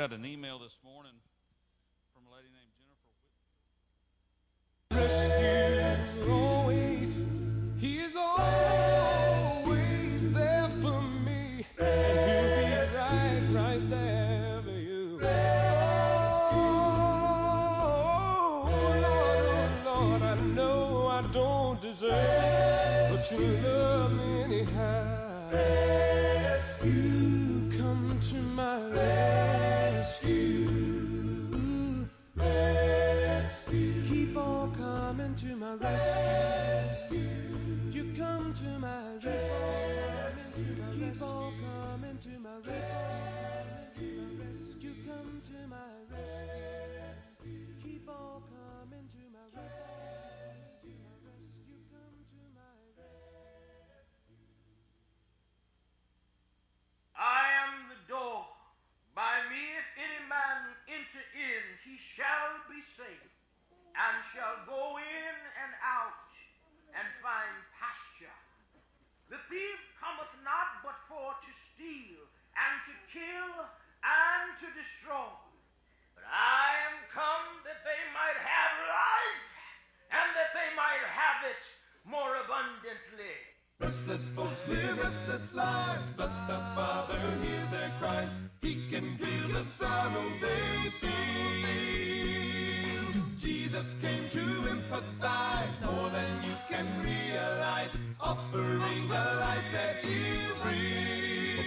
[0.07, 1.11] got an email this morning
[2.13, 2.71] from a lady named
[4.89, 7.25] Jennifer always,
[7.77, 9.63] He is always
[10.33, 11.65] there for me.
[11.77, 15.25] And he'll be right, right there but
[16.53, 16.63] oh,
[20.55, 20.97] oh,
[23.31, 25.17] you love me anyhow.
[26.85, 29.76] You come to my rescue
[33.47, 34.03] rescue.
[34.07, 37.19] Keep on coming to my rescue.
[37.91, 39.33] You come to my rescue.
[40.25, 40.75] rescue.
[40.93, 43.36] Keep on coming to my rescue.
[62.17, 63.29] shall be safe
[63.93, 66.25] and shall go in and out
[66.97, 68.39] and find pasture.
[69.29, 72.25] The thief cometh not but for to steal
[72.57, 73.53] and to kill
[74.01, 75.29] and to destroy.
[76.17, 79.53] But I am come that they might have life
[80.09, 81.63] and that they might have it
[82.01, 83.16] more abundantly.
[83.79, 88.31] Restless folks live restless lives, but the Father hears their cries.
[88.59, 91.11] He can feel the sorrow they feel.
[93.37, 101.63] Jesus came to empathize more than you can realize, offering a life that is real.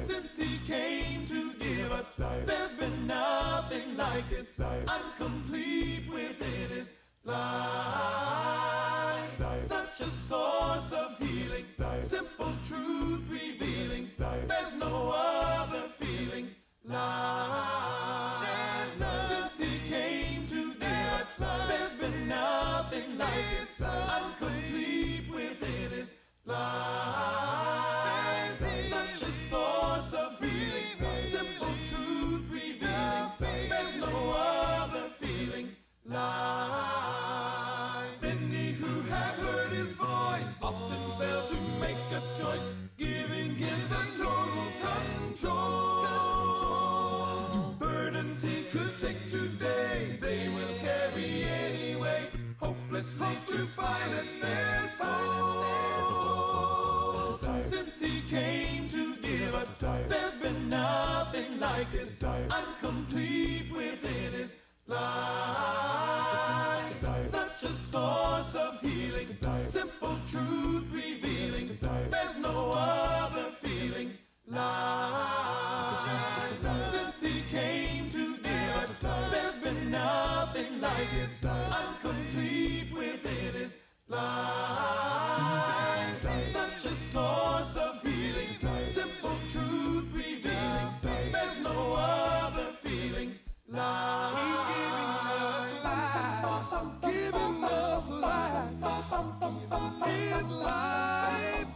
[0.00, 4.60] Since He came to give us, life, there's been nothing like this.
[4.60, 6.94] I'm complete within His
[7.24, 8.84] life.
[9.94, 11.66] Such a source of healing,
[12.00, 14.10] simple truth revealing.
[14.18, 16.48] There's no other feeling
[16.84, 18.48] like.
[19.28, 21.36] Since He came to give us,
[21.68, 23.80] there's been nothing like this.
[23.80, 26.56] Incomplete within His life.
[28.58, 30.98] Such a source of healing,
[31.30, 33.68] simple truth revealing.
[33.68, 37.23] There's no other feeling like.
[53.12, 55.64] Hopelessly to pilot their soul.
[57.62, 59.78] Since He came to give us,
[60.08, 62.22] there's been nothing like this.
[62.22, 64.56] Incomplete within His
[64.86, 65.04] life.
[67.26, 71.78] Such a source of healing, simple truth revealing.
[72.10, 74.12] There's no other feeling
[74.48, 74.62] like.
[76.92, 78.98] Since He came to give us,
[79.30, 81.44] there's been nothing like this.
[81.44, 82.63] Incomplete within
[84.14, 86.22] Life.
[86.52, 90.92] Such a source of healing, simple truth revealing.
[91.32, 93.34] There's no other feeling
[93.68, 94.34] like.
[97.02, 98.70] Giving us life,
[100.06, 101.68] His life.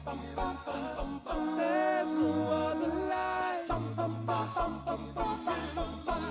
[1.59, 3.71] There's no other life.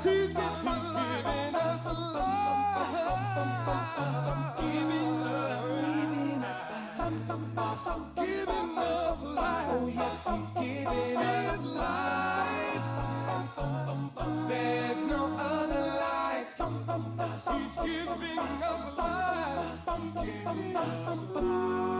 [0.03, 3.19] He's giving us life.
[4.59, 5.06] Giving us
[7.87, 9.67] Giving us life.
[9.71, 12.81] Oh yes, He's giving us life.
[14.49, 16.47] There's no other life.
[16.57, 19.71] He's giving us life.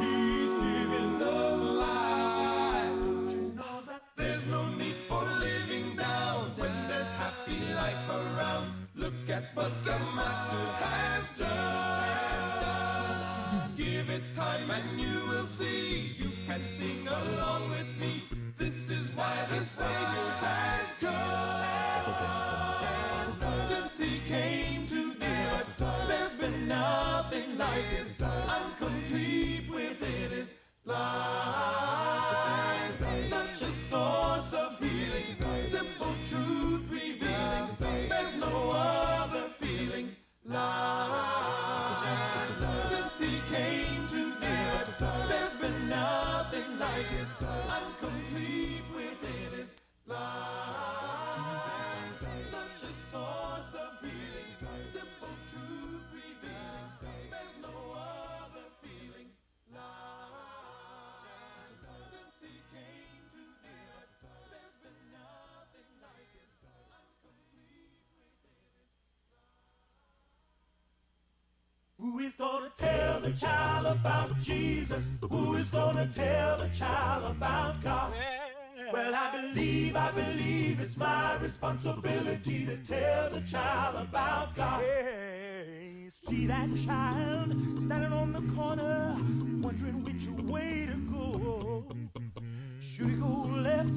[0.02, 2.96] He's giving us life.
[4.18, 8.74] There's no need for living down when there's happy life around?
[8.96, 11.87] Look at what the Master has done.
[72.38, 75.12] Gonna tell the child about Jesus?
[75.30, 78.14] Who is gonna tell the child about God?
[78.94, 84.84] Well, I believe, I believe it's my responsibility to tell the child about God.
[86.10, 89.16] See that child standing on the corner,
[89.62, 91.86] wondering which way to go.
[92.80, 93.94] Should he go left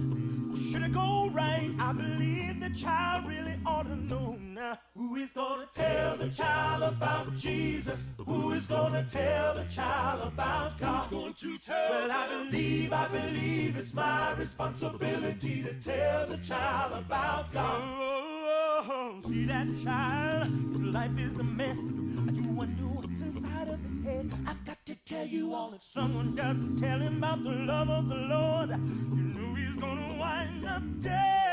[0.51, 1.71] or should he go right?
[1.79, 4.79] I believe the child really ought to know now.
[5.01, 8.11] Who is gonna tell the child about Jesus?
[8.27, 11.09] Who is gonna tell the child about God?
[11.09, 16.37] Who's going to tell Well, I believe, I believe it's my responsibility to tell the
[16.37, 17.81] child about God.
[17.83, 20.53] Oh, see that child?
[20.73, 21.79] His life is a mess.
[21.79, 24.31] I do wonder what's inside of his head.
[24.47, 28.07] I've got to tell you all if someone doesn't tell him about the love of
[28.07, 31.50] the Lord, you know he's gonna wind up dead.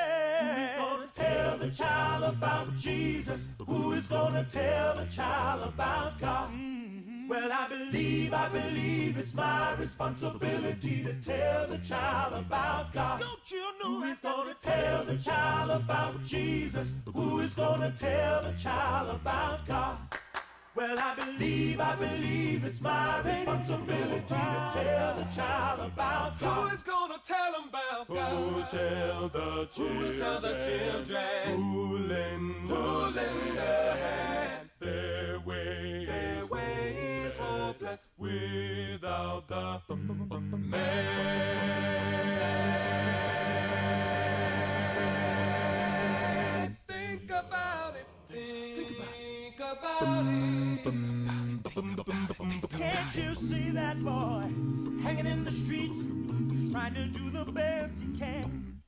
[1.57, 3.49] Who is gonna tell the child about Jesus?
[3.65, 6.51] Who is gonna tell the child about God?
[6.51, 7.27] Mm-hmm.
[7.27, 13.19] Well, I believe, I believe it's my responsibility to tell the child about God.
[13.19, 16.97] Don't you know who is gonna tell the child about Jesus?
[17.11, 19.97] Who is gonna tell the child about God?
[20.77, 26.69] Well, I believe, I believe it's my responsibility to tell the child about God.
[26.69, 28.31] Who is gonna tell them about God?
[28.37, 31.59] Who tell the Who tell the children?
[31.59, 34.69] Who lend, Who lend a hand?
[34.79, 38.11] Their way, Their way is hopeless.
[38.15, 39.81] without the
[40.57, 41.87] man.
[52.77, 54.43] Can't you see that boy
[55.03, 56.05] hanging in the streets?
[56.49, 58.81] He's trying to do the best he can.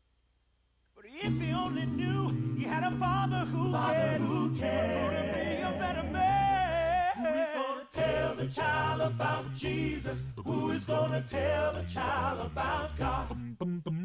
[0.95, 5.61] But if he only knew he had a father who cared, who cared to be
[5.61, 7.13] a better man.
[7.17, 10.27] Who is gonna tell the child about Jesus?
[10.45, 13.37] Who is gonna tell the child about God?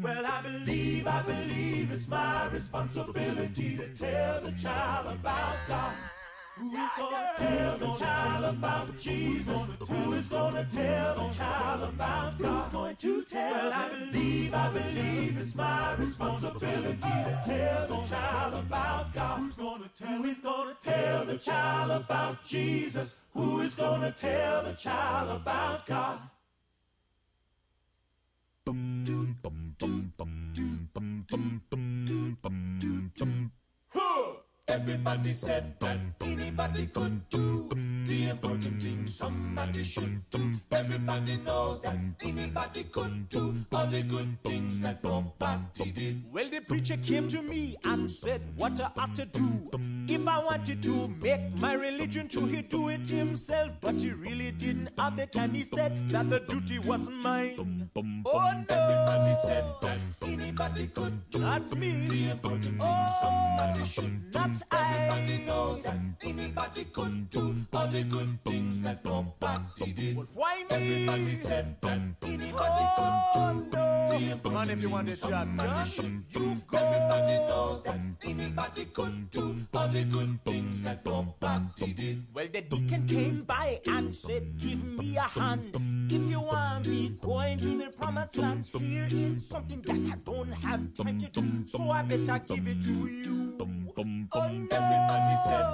[0.01, 5.93] Well, I believe, I believe it's my responsibility to tell the child about God.
[6.57, 9.67] Who is gonna tell the child about Jesus?
[9.89, 12.63] Who is gonna tell the child about God?
[12.63, 13.51] Who's going to tell?
[13.51, 19.39] Well, I believe, I believe it's my responsibility to tell the child about God.
[19.39, 20.07] Who's gonna tell?
[20.07, 23.19] Who is gonna tell the child about Jesus?
[23.33, 26.19] Who is gonna tell the child about God?
[33.89, 34.44] Huh!
[34.67, 37.69] Everybody said that anybody could do
[38.03, 40.53] the important thing somebody should do.
[40.71, 46.23] Everybody knows that anybody could do all the good things that nobody did.
[46.33, 49.69] Well, the preacher came to me and said what I ought to do.
[50.07, 53.71] If I wanted to make my religion true, he'd do it himself.
[53.81, 55.53] But he really didn't have the time.
[55.53, 57.89] He said that the duty was mine.
[58.25, 58.75] Oh no!
[58.75, 62.07] Everybody said that anybody could do Not me.
[62.07, 64.39] the important thing somebody should do.
[64.71, 64.93] I.
[64.95, 70.17] Everybody knows that anybody could do all the good things that nobody did.
[70.33, 70.75] Why me?
[70.75, 74.09] Everybody said that anybody Oh, could do no.
[74.19, 76.77] the important Man, if you want things job done, you go.
[76.77, 82.23] Everybody knows that anybody could do all the good things that nobody did.
[82.33, 85.75] Well, the deacon came by and said, Give me a hand.
[86.09, 90.51] If you want me going to the promised land, here is something that I don't
[90.51, 91.67] have time to do.
[91.67, 93.57] So I better give it to you.
[94.33, 94.41] Oh.
[94.41, 95.65] Everybody said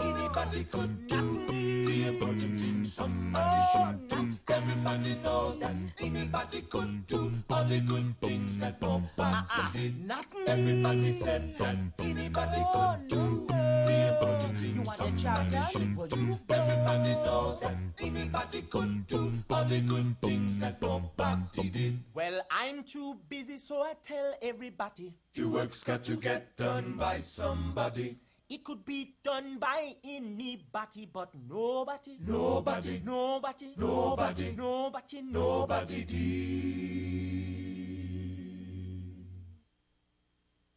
[0.00, 1.16] anybody could do.
[1.16, 4.52] Oh, the important somebody should do.
[4.52, 7.32] Everybody knows that anybody could do.
[7.48, 10.06] All the good things that nobody did.
[10.06, 10.44] Not me.
[10.46, 13.46] Everybody said that anybody could do.
[13.46, 16.38] the important things want a job somebody should do.
[16.50, 19.32] Everybody knows that anybody could do.
[19.50, 21.98] All the good things that nobody did.
[22.14, 25.14] Well, I'm too busy, so I tell everybody.
[25.34, 28.18] Your work's got to get done by somebody.
[28.48, 33.00] It could be done by anybody, but nobody, Nobody.
[33.04, 34.54] nobody, Nobody.
[34.56, 37.30] nobody, Nobody did.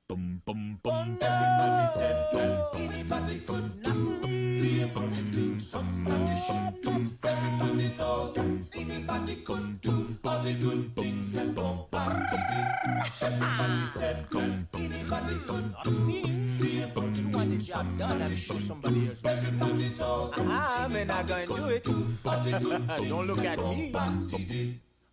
[0.10, 0.16] Oh,
[0.86, 3.93] Everybody said that anybody could do
[7.24, 8.38] Everybody knows
[8.76, 12.68] anybody could do all the good things that nobody did.
[13.88, 15.92] Said that anybody could do
[20.38, 20.88] Ah, I
[21.24, 21.84] gonna do it.
[23.10, 23.94] Don't look at me.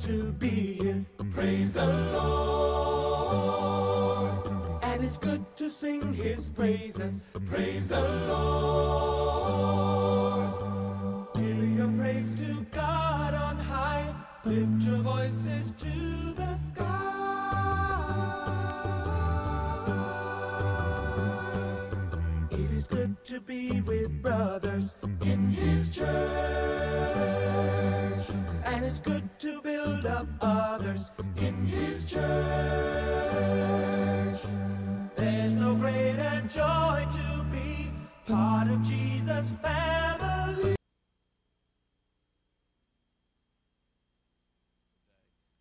[0.00, 1.04] to be here.
[1.30, 3.30] Praise the Lord.
[4.82, 7.22] And it's good to sing his praises.
[7.46, 10.09] Praise the Lord.
[11.80, 14.14] Your praise to God on high.
[14.44, 16.86] Lift your voices to the sky.
[22.50, 26.06] It is good to be with brothers in his church.
[28.66, 32.20] And it's good to build up others in his church.
[35.16, 37.90] There's no greater joy to be
[38.26, 40.74] part of Jesus' family.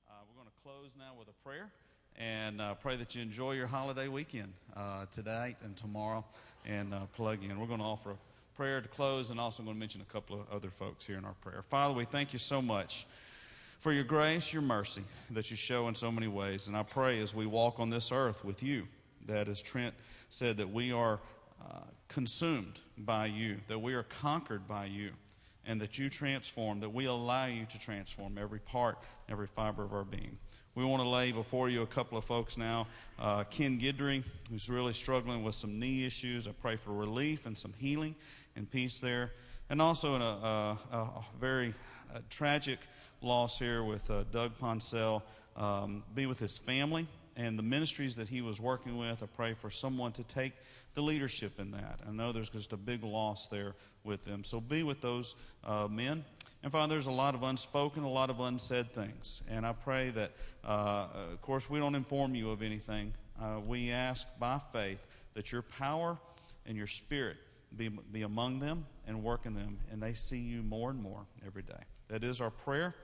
[0.09, 0.79] Uh, we're going to close.
[0.79, 1.71] close now with a prayer
[2.19, 6.23] and uh, pray that you enjoy your holiday weekend uh, tonight and tomorrow
[6.65, 7.59] and uh, plug in.
[7.59, 8.17] We're going to offer a
[8.55, 11.23] prayer to close and also going to mention a couple of other folks here in
[11.23, 11.63] our prayer.
[11.63, 13.05] Father, we thank you so much
[13.79, 16.67] for your grace, your mercy that you show in so many ways.
[16.67, 18.87] And I pray as we walk on this earth with you,
[19.27, 19.95] that as Trent
[20.27, 21.19] said, that we are
[21.61, 21.79] uh,
[22.09, 25.11] consumed by you, that we are conquered by you,
[25.65, 28.97] and that you transform, that we allow you to transform every part,
[29.29, 30.37] every fiber of our being.
[30.79, 32.87] We want to lay before you a couple of folks now.
[33.19, 36.47] Uh, Ken Gidry, who's really struggling with some knee issues.
[36.47, 38.15] I pray for relief and some healing
[38.55, 39.33] and peace there.
[39.69, 41.73] And also in a, a, a very
[42.15, 42.79] uh, tragic
[43.21, 45.21] loss here with uh, Doug Poncell.
[45.57, 49.21] Um, be with his family and the ministries that he was working with.
[49.21, 50.53] I pray for someone to take
[50.93, 51.99] the leadership in that.
[52.07, 53.75] I know there's just a big loss there
[54.05, 54.45] with them.
[54.45, 55.35] So be with those
[55.65, 56.23] uh, men.
[56.61, 59.41] And Father, there's a lot of unspoken, a lot of unsaid things.
[59.49, 60.31] And I pray that,
[60.63, 63.13] uh, of course, we don't inform you of anything.
[63.41, 65.05] Uh, we ask by faith
[65.35, 66.17] that your power
[66.65, 67.37] and your spirit
[67.75, 71.25] be, be among them and work in them, and they see you more and more
[71.45, 71.83] every day.
[72.09, 72.95] That is our prayer.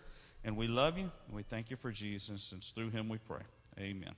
[0.43, 3.41] And we love you, and we thank you for Jesus, and through him we pray.
[3.79, 4.13] Amen.